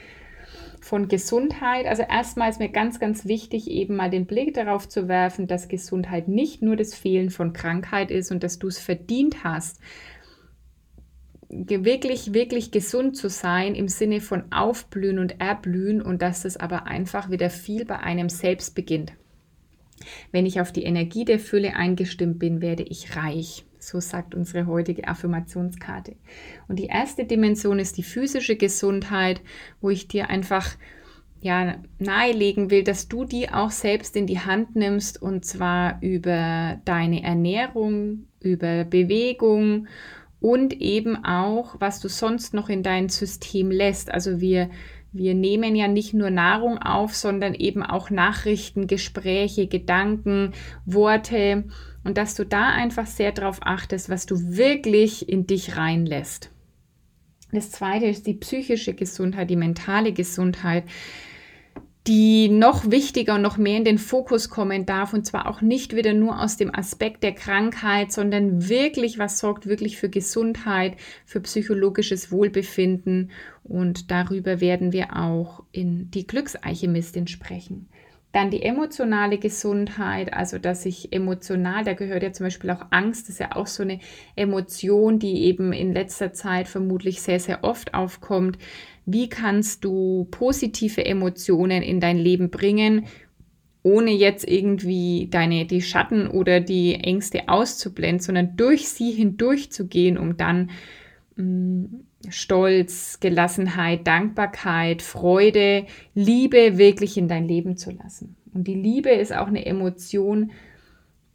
von 0.80 1.08
Gesundheit. 1.08 1.86
Also 1.86 2.02
erstmal 2.02 2.50
ist 2.50 2.60
mir 2.60 2.70
ganz, 2.70 2.98
ganz 2.98 3.26
wichtig, 3.26 3.70
eben 3.70 3.96
mal 3.96 4.10
den 4.10 4.26
Blick 4.26 4.54
darauf 4.54 4.88
zu 4.88 5.08
werfen, 5.08 5.46
dass 5.46 5.68
Gesundheit 5.68 6.28
nicht 6.28 6.62
nur 6.62 6.76
das 6.76 6.94
Fehlen 6.94 7.30
von 7.30 7.52
Krankheit 7.52 8.10
ist 8.10 8.30
und 8.30 8.42
dass 8.42 8.58
du 8.58 8.68
es 8.68 8.78
verdient 8.78 9.44
hast, 9.44 9.80
wirklich, 11.50 12.32
wirklich 12.32 12.70
gesund 12.70 13.16
zu 13.16 13.28
sein 13.28 13.74
im 13.74 13.88
Sinne 13.88 14.20
von 14.20 14.52
Aufblühen 14.52 15.18
und 15.18 15.40
Erblühen 15.40 16.00
und 16.00 16.22
dass 16.22 16.42
das 16.42 16.56
aber 16.56 16.86
einfach 16.86 17.30
wieder 17.30 17.50
viel 17.50 17.84
bei 17.84 17.98
einem 17.98 18.28
selbst 18.28 18.74
beginnt. 18.74 19.12
Wenn 20.32 20.46
ich 20.46 20.60
auf 20.60 20.72
die 20.72 20.84
Energie 20.84 21.24
der 21.24 21.40
Fülle 21.40 21.74
eingestimmt 21.74 22.38
bin, 22.38 22.62
werde 22.62 22.84
ich 22.84 23.16
reich. 23.16 23.64
So 23.80 24.00
sagt 24.00 24.34
unsere 24.34 24.66
heutige 24.66 25.08
Affirmationskarte. 25.08 26.16
Und 26.68 26.78
die 26.78 26.86
erste 26.86 27.24
Dimension 27.24 27.78
ist 27.78 27.96
die 27.96 28.02
physische 28.02 28.56
Gesundheit, 28.56 29.40
wo 29.80 29.90
ich 29.90 30.06
dir 30.06 30.28
einfach 30.28 30.76
ja, 31.40 31.76
nahelegen 31.98 32.70
will, 32.70 32.84
dass 32.84 33.08
du 33.08 33.24
die 33.24 33.50
auch 33.50 33.70
selbst 33.70 34.14
in 34.14 34.26
die 34.26 34.40
Hand 34.40 34.76
nimmst 34.76 35.20
und 35.20 35.44
zwar 35.44 35.98
über 36.02 36.78
deine 36.84 37.22
Ernährung, 37.22 38.26
über 38.40 38.84
Bewegung 38.84 39.86
und 40.40 40.74
eben 40.74 41.24
auch, 41.24 41.76
was 41.80 42.00
du 42.00 42.08
sonst 42.08 42.52
noch 42.54 42.68
in 42.68 42.82
dein 42.82 43.08
System 43.08 43.70
lässt. 43.70 44.10
Also 44.10 44.40
wir, 44.40 44.70
wir 45.12 45.34
nehmen 45.34 45.74
ja 45.74 45.88
nicht 45.88 46.14
nur 46.14 46.30
Nahrung 46.30 46.78
auf, 46.78 47.14
sondern 47.14 47.54
eben 47.54 47.82
auch 47.82 48.10
Nachrichten, 48.10 48.86
Gespräche, 48.86 49.66
Gedanken, 49.66 50.52
Worte 50.86 51.64
und 52.04 52.16
dass 52.16 52.34
du 52.34 52.44
da 52.44 52.68
einfach 52.68 53.06
sehr 53.06 53.32
darauf 53.32 53.58
achtest, 53.62 54.08
was 54.08 54.26
du 54.26 54.56
wirklich 54.56 55.28
in 55.28 55.46
dich 55.46 55.76
reinlässt. 55.76 56.50
Das 57.52 57.70
zweite 57.72 58.06
ist 58.06 58.26
die 58.26 58.34
psychische 58.34 58.94
Gesundheit, 58.94 59.50
die 59.50 59.56
mentale 59.56 60.12
Gesundheit, 60.12 60.84
die 62.06 62.48
noch 62.48 62.90
wichtiger 62.90 63.34
und 63.34 63.42
noch 63.42 63.58
mehr 63.58 63.76
in 63.76 63.84
den 63.84 63.98
Fokus 63.98 64.48
kommen 64.48 64.86
darf 64.86 65.12
und 65.12 65.26
zwar 65.26 65.46
auch 65.46 65.60
nicht 65.60 65.94
wieder 65.94 66.14
nur 66.14 66.40
aus 66.40 66.56
dem 66.56 66.74
Aspekt 66.74 67.22
der 67.22 67.34
Krankheit, 67.34 68.10
sondern 68.10 68.68
wirklich, 68.68 69.18
was 69.18 69.38
sorgt 69.38 69.66
wirklich 69.66 69.98
für 69.98 70.08
Gesundheit, 70.08 70.96
für 71.26 71.40
psychologisches 71.40 72.32
Wohlbefinden 72.32 73.30
und 73.64 74.10
darüber 74.10 74.60
werden 74.60 74.92
wir 74.92 75.16
auch 75.16 75.62
in 75.72 76.10
die 76.10 76.26
Glücksalchemistin 76.26 77.26
sprechen. 77.26 77.88
Dann 78.32 78.50
die 78.52 78.62
emotionale 78.62 79.38
Gesundheit, 79.38 80.32
also 80.32 80.58
dass 80.58 80.86
ich 80.86 81.12
emotional, 81.12 81.82
da 81.82 81.94
gehört 81.94 82.22
ja 82.22 82.32
zum 82.32 82.46
Beispiel 82.46 82.70
auch 82.70 82.86
Angst, 82.90 83.24
das 83.24 83.30
ist 83.30 83.40
ja 83.40 83.56
auch 83.56 83.66
so 83.66 83.82
eine 83.82 83.98
Emotion, 84.36 85.18
die 85.18 85.42
eben 85.42 85.72
in 85.72 85.92
letzter 85.92 86.32
Zeit 86.32 86.68
vermutlich 86.68 87.22
sehr, 87.22 87.40
sehr 87.40 87.64
oft 87.64 87.92
aufkommt. 87.92 88.56
Wie 89.06 89.28
kannst 89.28 89.84
du 89.84 90.26
positive 90.30 91.04
Emotionen 91.04 91.82
in 91.82 92.00
dein 92.00 92.18
Leben 92.18 92.50
bringen, 92.50 93.06
ohne 93.82 94.10
jetzt 94.10 94.46
irgendwie 94.46 95.28
deine, 95.30 95.64
die 95.64 95.82
Schatten 95.82 96.26
oder 96.26 96.60
die 96.60 96.94
Ängste 96.94 97.48
auszublenden, 97.48 98.20
sondern 98.20 98.56
durch 98.56 98.88
sie 98.88 99.12
hindurch 99.12 99.72
zu 99.72 99.86
gehen, 99.86 100.18
um 100.18 100.36
dann 100.36 100.70
mm, 101.36 101.84
Stolz, 102.28 103.18
Gelassenheit, 103.20 104.06
Dankbarkeit, 104.06 105.00
Freude, 105.00 105.86
Liebe 106.14 106.76
wirklich 106.76 107.16
in 107.16 107.28
dein 107.28 107.48
Leben 107.48 107.78
zu 107.78 107.90
lassen. 107.90 108.36
Und 108.52 108.64
die 108.66 108.74
Liebe 108.74 109.10
ist 109.10 109.34
auch 109.34 109.46
eine 109.46 109.64
Emotion, 109.64 110.50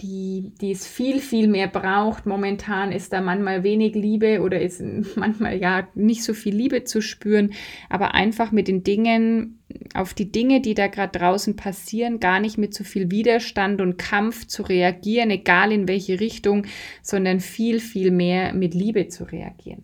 die, 0.01 0.51
die 0.59 0.71
es 0.71 0.85
viel, 0.85 1.19
viel 1.19 1.47
mehr 1.47 1.67
braucht. 1.67 2.25
Momentan 2.25 2.91
ist 2.91 3.13
da 3.13 3.21
manchmal 3.21 3.63
wenig 3.63 3.95
Liebe 3.95 4.41
oder 4.41 4.61
ist 4.61 4.83
manchmal 5.15 5.57
ja 5.57 5.87
nicht 5.95 6.23
so 6.23 6.33
viel 6.33 6.55
Liebe 6.55 6.83
zu 6.83 7.01
spüren, 7.01 7.53
aber 7.89 8.13
einfach 8.13 8.51
mit 8.51 8.67
den 8.67 8.83
Dingen, 8.83 9.59
auf 9.93 10.13
die 10.13 10.31
Dinge, 10.31 10.61
die 10.61 10.73
da 10.73 10.87
gerade 10.87 11.17
draußen 11.17 11.55
passieren, 11.55 12.19
gar 12.19 12.39
nicht 12.39 12.57
mit 12.57 12.73
so 12.73 12.83
viel 12.83 13.09
Widerstand 13.09 13.81
und 13.81 13.97
Kampf 13.97 14.47
zu 14.47 14.63
reagieren, 14.63 15.31
egal 15.31 15.71
in 15.71 15.87
welche 15.87 16.19
Richtung, 16.19 16.65
sondern 17.01 17.39
viel, 17.39 17.79
viel 17.79 18.11
mehr 18.11 18.53
mit 18.53 18.73
Liebe 18.73 19.07
zu 19.07 19.23
reagieren. 19.23 19.83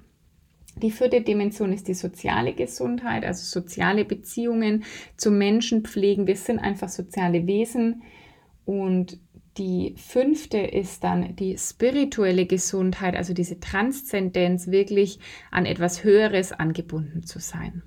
Die 0.82 0.91
vierte 0.91 1.21
Dimension 1.21 1.74
ist 1.74 1.88
die 1.88 1.93
soziale 1.93 2.54
Gesundheit, 2.54 3.26
also 3.26 3.43
soziale 3.43 4.06
Beziehungen 4.06 4.84
zu 5.17 5.30
Menschen 5.30 5.84
pflegen. 5.84 6.28
Wir 6.28 6.38
sind 6.38 6.60
einfach 6.60 6.89
soziale 6.89 7.45
Wesen 7.45 8.04
und 8.65 9.19
die 9.58 9.96
fünfte 9.98 10.60
ist 10.60 11.04
dann 11.04 11.36
die 11.36 11.58
spirituelle 11.58 12.46
Gesundheit, 12.46 13.16
also 13.16 13.34
diese 13.34 13.60
Transzendenz, 13.60 14.68
wirklich 14.68 15.20
an 15.52 15.66
etwas 15.66 16.04
Höheres 16.04 16.54
angebunden 16.54 17.24
zu 17.24 17.40
sein. 17.40 17.84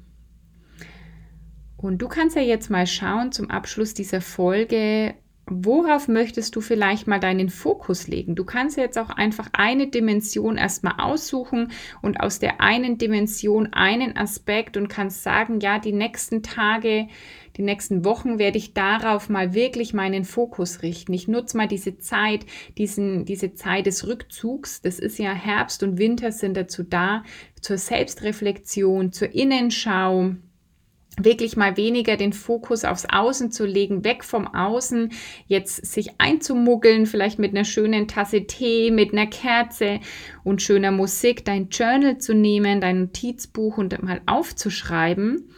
Und 1.77 1.99
du 1.99 2.09
kannst 2.09 2.37
ja 2.37 2.43
jetzt 2.43 2.71
mal 2.71 2.87
schauen 2.87 3.33
zum 3.33 3.51
Abschluss 3.51 3.95
dieser 3.95 4.21
Folge, 4.21 5.15
worauf 5.47 6.09
möchtest 6.09 6.57
du 6.57 6.61
vielleicht 6.61 7.07
mal 7.07 7.21
deinen 7.21 7.51
Fokus 7.51 8.09
legen? 8.09 8.35
Du 8.35 8.45
kannst 8.45 8.77
jetzt 8.79 8.99
auch 8.99 9.11
einfach 9.11 9.49
eine 9.53 9.89
Dimension 9.89 10.57
erstmal 10.57 10.95
aussuchen 10.99 11.73
und 12.01 12.21
aus 12.21 12.39
der 12.39 12.61
einen 12.61 12.97
Dimension 12.97 13.73
einen 13.73 14.17
Aspekt 14.17 14.77
und 14.77 14.89
kannst 14.89 15.23
sagen, 15.23 15.61
ja, 15.61 15.79
die 15.79 15.93
nächsten 15.93 16.43
Tage, 16.43 17.09
die 17.57 17.63
nächsten 17.63 18.05
Wochen 18.05 18.39
werde 18.39 18.59
ich 18.59 18.75
darauf 18.75 19.29
mal 19.29 19.55
wirklich 19.55 19.95
meinen 19.95 20.25
Fokus 20.25 20.83
richten. 20.83 21.13
Ich 21.13 21.29
nutze 21.29 21.57
mal 21.57 21.69
diese 21.69 21.99
Zeit, 21.99 22.47
diesen, 22.79 23.25
diese 23.25 23.55
Zeit 23.55 23.87
des 23.87 24.07
Rückzugs. 24.07 24.83
Das 24.83 24.99
ist 24.99 25.19
ja 25.19 25.33
Herbst 25.33 25.83
und 25.83 25.99
Winter 25.99 26.33
sind 26.33 26.57
dazu 26.57 26.83
da, 26.83 27.23
zur 27.61 27.79
Selbstreflexion, 27.79 29.13
zur 29.13 29.33
Innenschau, 29.33 30.35
wirklich 31.17 31.57
mal 31.57 31.77
weniger 31.77 32.17
den 32.17 32.33
Fokus 32.33 32.85
aufs 32.85 33.07
Außen 33.07 33.53
zu 33.53 33.67
legen, 33.67 34.05
weg 34.05 34.25
vom 34.25 34.47
Außen, 34.49 35.13
jetzt 35.47 35.87
sich 35.87 36.11
einzumuggeln, 36.19 37.07
vielleicht 37.07 37.39
mit 37.39 37.53
einer 37.53 37.65
schönen 37.65 38.09
Tasse 38.09 38.47
Tee, 38.47 38.91
mit 38.91 39.13
einer 39.13 39.27
Kerze 39.27 40.01
und 40.43 40.61
schöner 40.61 40.91
Musik, 40.91 41.45
dein 41.45 41.69
Journal 41.69 42.19
zu 42.19 42.35
nehmen, 42.35 42.81
dein 42.81 43.03
Notizbuch 43.03 43.79
und 43.79 44.03
mal 44.03 44.23
aufzuschreiben. 44.27 45.51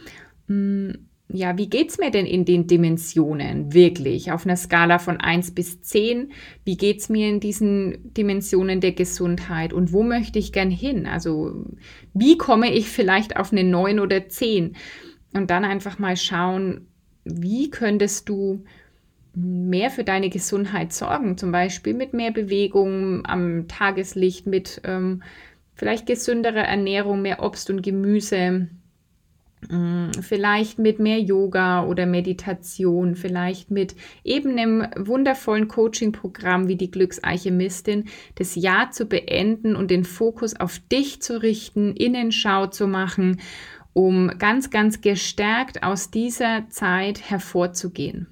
Ja, 1.29 1.57
wie 1.57 1.69
geht's 1.69 1.97
mir 1.97 2.09
denn 2.09 2.25
in 2.25 2.45
den 2.45 2.67
Dimensionen 2.67 3.73
wirklich? 3.73 4.31
Auf 4.31 4.45
einer 4.45 4.55
Skala 4.55 4.97
von 4.97 5.17
1 5.19 5.51
bis 5.51 5.81
10, 5.81 6.31
wie 6.63 6.77
geht's 6.77 7.09
mir 7.09 7.27
in 7.27 7.41
diesen 7.41 8.13
Dimensionen 8.13 8.79
der 8.79 8.93
Gesundheit 8.93 9.73
und 9.73 9.91
wo 9.91 10.03
möchte 10.03 10.39
ich 10.39 10.53
gern 10.53 10.71
hin? 10.71 11.05
Also, 11.05 11.65
wie 12.13 12.37
komme 12.37 12.71
ich 12.73 12.87
vielleicht 12.87 13.35
auf 13.35 13.51
eine 13.51 13.65
9 13.65 13.99
oder 13.99 14.29
10? 14.29 14.77
Und 15.33 15.51
dann 15.51 15.65
einfach 15.65 15.99
mal 15.99 16.15
schauen, 16.15 16.87
wie 17.25 17.69
könntest 17.71 18.29
du 18.29 18.63
mehr 19.35 19.91
für 19.91 20.05
deine 20.05 20.29
Gesundheit 20.29 20.93
sorgen, 20.93 21.37
zum 21.37 21.51
Beispiel 21.51 21.93
mit 21.93 22.13
mehr 22.13 22.31
Bewegung 22.31 23.25
am 23.25 23.67
Tageslicht, 23.67 24.47
mit 24.47 24.81
ähm, 24.85 25.21
vielleicht 25.75 26.07
gesünderer 26.07 26.63
Ernährung, 26.63 27.21
mehr 27.21 27.43
Obst 27.43 27.69
und 27.69 27.83
Gemüse, 27.83 28.69
vielleicht 30.21 30.77
mit 30.77 30.99
mehr 30.99 31.19
Yoga 31.19 31.83
oder 31.85 32.05
Meditation, 32.05 33.15
vielleicht 33.15 33.71
mit 33.71 33.95
eben 34.23 34.51
einem 34.51 34.87
wundervollen 34.95 35.67
Coaching-Programm 35.67 36.67
wie 36.67 36.75
die 36.75 36.91
Glücksalchemistin, 36.91 38.05
das 38.35 38.55
Jahr 38.55 38.91
zu 38.91 39.07
beenden 39.07 39.75
und 39.75 39.89
den 39.89 40.05
Fokus 40.05 40.55
auf 40.55 40.79
dich 40.91 41.21
zu 41.21 41.41
richten, 41.41 41.93
Innenschau 41.93 42.67
zu 42.67 42.87
machen 42.87 43.39
um 43.97 44.29
ganz, 44.37 44.69
ganz 44.69 45.01
gestärkt 45.01 45.81
aus 45.81 46.11
dieser 46.11 46.69
Zeit 46.69 47.31
hervorzugehen. 47.31 48.27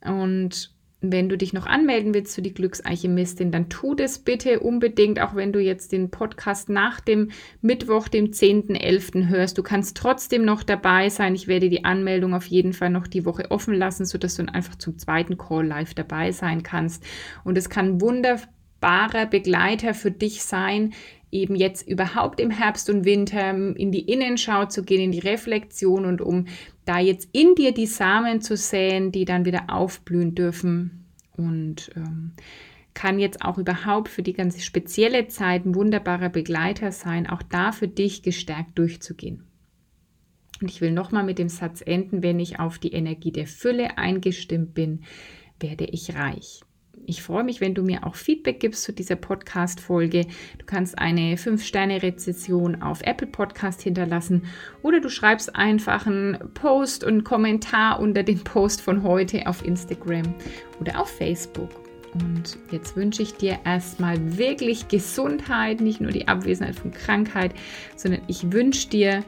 Und 0.00 0.72
wenn 1.00 1.28
du 1.28 1.38
dich 1.38 1.52
noch 1.52 1.66
anmelden 1.66 2.12
willst 2.12 2.32
zu 2.32 2.42
die 2.42 2.52
Glücksalchemistin, 2.52 3.52
dann 3.52 3.68
tu 3.68 3.94
das 3.94 4.18
bitte 4.18 4.58
unbedingt, 4.60 5.20
auch 5.20 5.36
wenn 5.36 5.52
du 5.52 5.60
jetzt 5.60 5.92
den 5.92 6.10
Podcast 6.10 6.68
nach 6.68 6.98
dem 7.00 7.30
Mittwoch, 7.60 8.08
dem 8.08 8.32
10.11. 8.32 9.28
hörst. 9.28 9.56
Du 9.56 9.62
kannst 9.62 9.96
trotzdem 9.96 10.44
noch 10.44 10.64
dabei 10.64 11.08
sein. 11.08 11.36
Ich 11.36 11.46
werde 11.46 11.68
die 11.68 11.84
Anmeldung 11.84 12.34
auf 12.34 12.46
jeden 12.46 12.72
Fall 12.72 12.90
noch 12.90 13.06
die 13.06 13.24
Woche 13.24 13.50
offen 13.50 13.74
lassen, 13.74 14.06
sodass 14.06 14.36
du 14.36 14.52
einfach 14.52 14.74
zum 14.74 14.98
zweiten 14.98 15.38
Call 15.38 15.66
live 15.66 15.94
dabei 15.94 16.32
sein 16.32 16.64
kannst. 16.64 17.04
Und 17.44 17.56
es 17.56 17.70
kann 17.70 18.00
wunderbarer 18.00 19.26
Begleiter 19.26 19.94
für 19.94 20.10
dich 20.10 20.42
sein, 20.42 20.94
eben 21.30 21.54
jetzt 21.54 21.86
überhaupt 21.86 22.40
im 22.40 22.50
Herbst 22.50 22.88
und 22.90 23.04
Winter 23.04 23.50
in 23.50 23.92
die 23.92 24.10
Innenschau 24.10 24.66
zu 24.66 24.82
gehen, 24.82 25.00
in 25.00 25.12
die 25.12 25.18
Reflexion 25.18 26.04
und 26.04 26.20
um 26.20 26.46
da 26.84 26.98
jetzt 26.98 27.28
in 27.32 27.54
dir 27.54 27.72
die 27.72 27.86
Samen 27.86 28.40
zu 28.40 28.56
säen, 28.56 29.12
die 29.12 29.24
dann 29.24 29.44
wieder 29.44 29.64
aufblühen 29.68 30.34
dürfen 30.34 31.04
und 31.36 31.90
ähm, 31.96 32.32
kann 32.94 33.18
jetzt 33.18 33.42
auch 33.42 33.58
überhaupt 33.58 34.08
für 34.08 34.22
die 34.22 34.32
ganze 34.32 34.60
spezielle 34.60 35.28
Zeit 35.28 35.64
ein 35.64 35.74
wunderbarer 35.74 36.30
Begleiter 36.30 36.90
sein, 36.90 37.28
auch 37.28 37.42
da 37.42 37.72
für 37.72 37.88
dich 37.88 38.22
gestärkt 38.22 38.78
durchzugehen. 38.78 39.44
Und 40.60 40.70
ich 40.70 40.80
will 40.80 40.90
nochmal 40.90 41.22
mit 41.22 41.38
dem 41.38 41.48
Satz 41.48 41.80
enden, 41.80 42.22
wenn 42.22 42.40
ich 42.40 42.58
auf 42.58 42.78
die 42.78 42.92
Energie 42.92 43.30
der 43.30 43.46
Fülle 43.46 43.98
eingestimmt 43.98 44.74
bin, 44.74 45.04
werde 45.60 45.84
ich 45.84 46.16
reich. 46.16 46.62
Ich 47.08 47.22
freue 47.22 47.42
mich, 47.42 47.62
wenn 47.62 47.74
du 47.74 47.82
mir 47.82 48.06
auch 48.06 48.16
Feedback 48.16 48.60
gibst 48.60 48.82
zu 48.82 48.92
dieser 48.92 49.16
Podcast-Folge. 49.16 50.26
Du 50.58 50.66
kannst 50.66 50.98
eine 50.98 51.36
5-Sterne-Rezession 51.36 52.82
auf 52.82 53.00
Apple 53.00 53.28
Podcast 53.28 53.80
hinterlassen 53.80 54.42
oder 54.82 55.00
du 55.00 55.08
schreibst 55.08 55.56
einfach 55.56 56.06
einen 56.06 56.38
Post 56.52 57.04
und 57.04 57.12
einen 57.12 57.24
Kommentar 57.24 57.98
unter 58.00 58.22
den 58.22 58.44
Post 58.44 58.82
von 58.82 59.04
heute 59.04 59.46
auf 59.46 59.64
Instagram 59.64 60.34
oder 60.80 61.00
auf 61.00 61.08
Facebook. 61.08 61.70
Und 62.12 62.58
jetzt 62.72 62.94
wünsche 62.94 63.22
ich 63.22 63.32
dir 63.32 63.58
erstmal 63.64 64.36
wirklich 64.36 64.88
Gesundheit, 64.88 65.80
nicht 65.80 66.02
nur 66.02 66.10
die 66.10 66.28
Abwesenheit 66.28 66.76
von 66.76 66.90
Krankheit, 66.90 67.54
sondern 67.96 68.20
ich 68.26 68.52
wünsche 68.52 68.86
dir, 68.86 69.24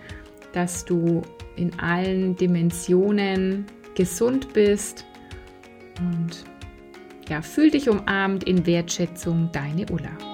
dass 0.53 0.85
du 0.85 1.23
in 1.57 1.79
allen 1.81 2.37
Dimensionen 2.37 3.65
gesund 3.95 4.53
bist 4.53 5.07
und 5.99 6.50
ja, 7.31 7.43
fühl 7.43 7.71
dich 7.71 7.89
umarmt 7.89 8.45
in 8.45 8.67
Wertschätzung, 8.67 9.51
deine 9.53 9.87
Ulla. 9.87 10.30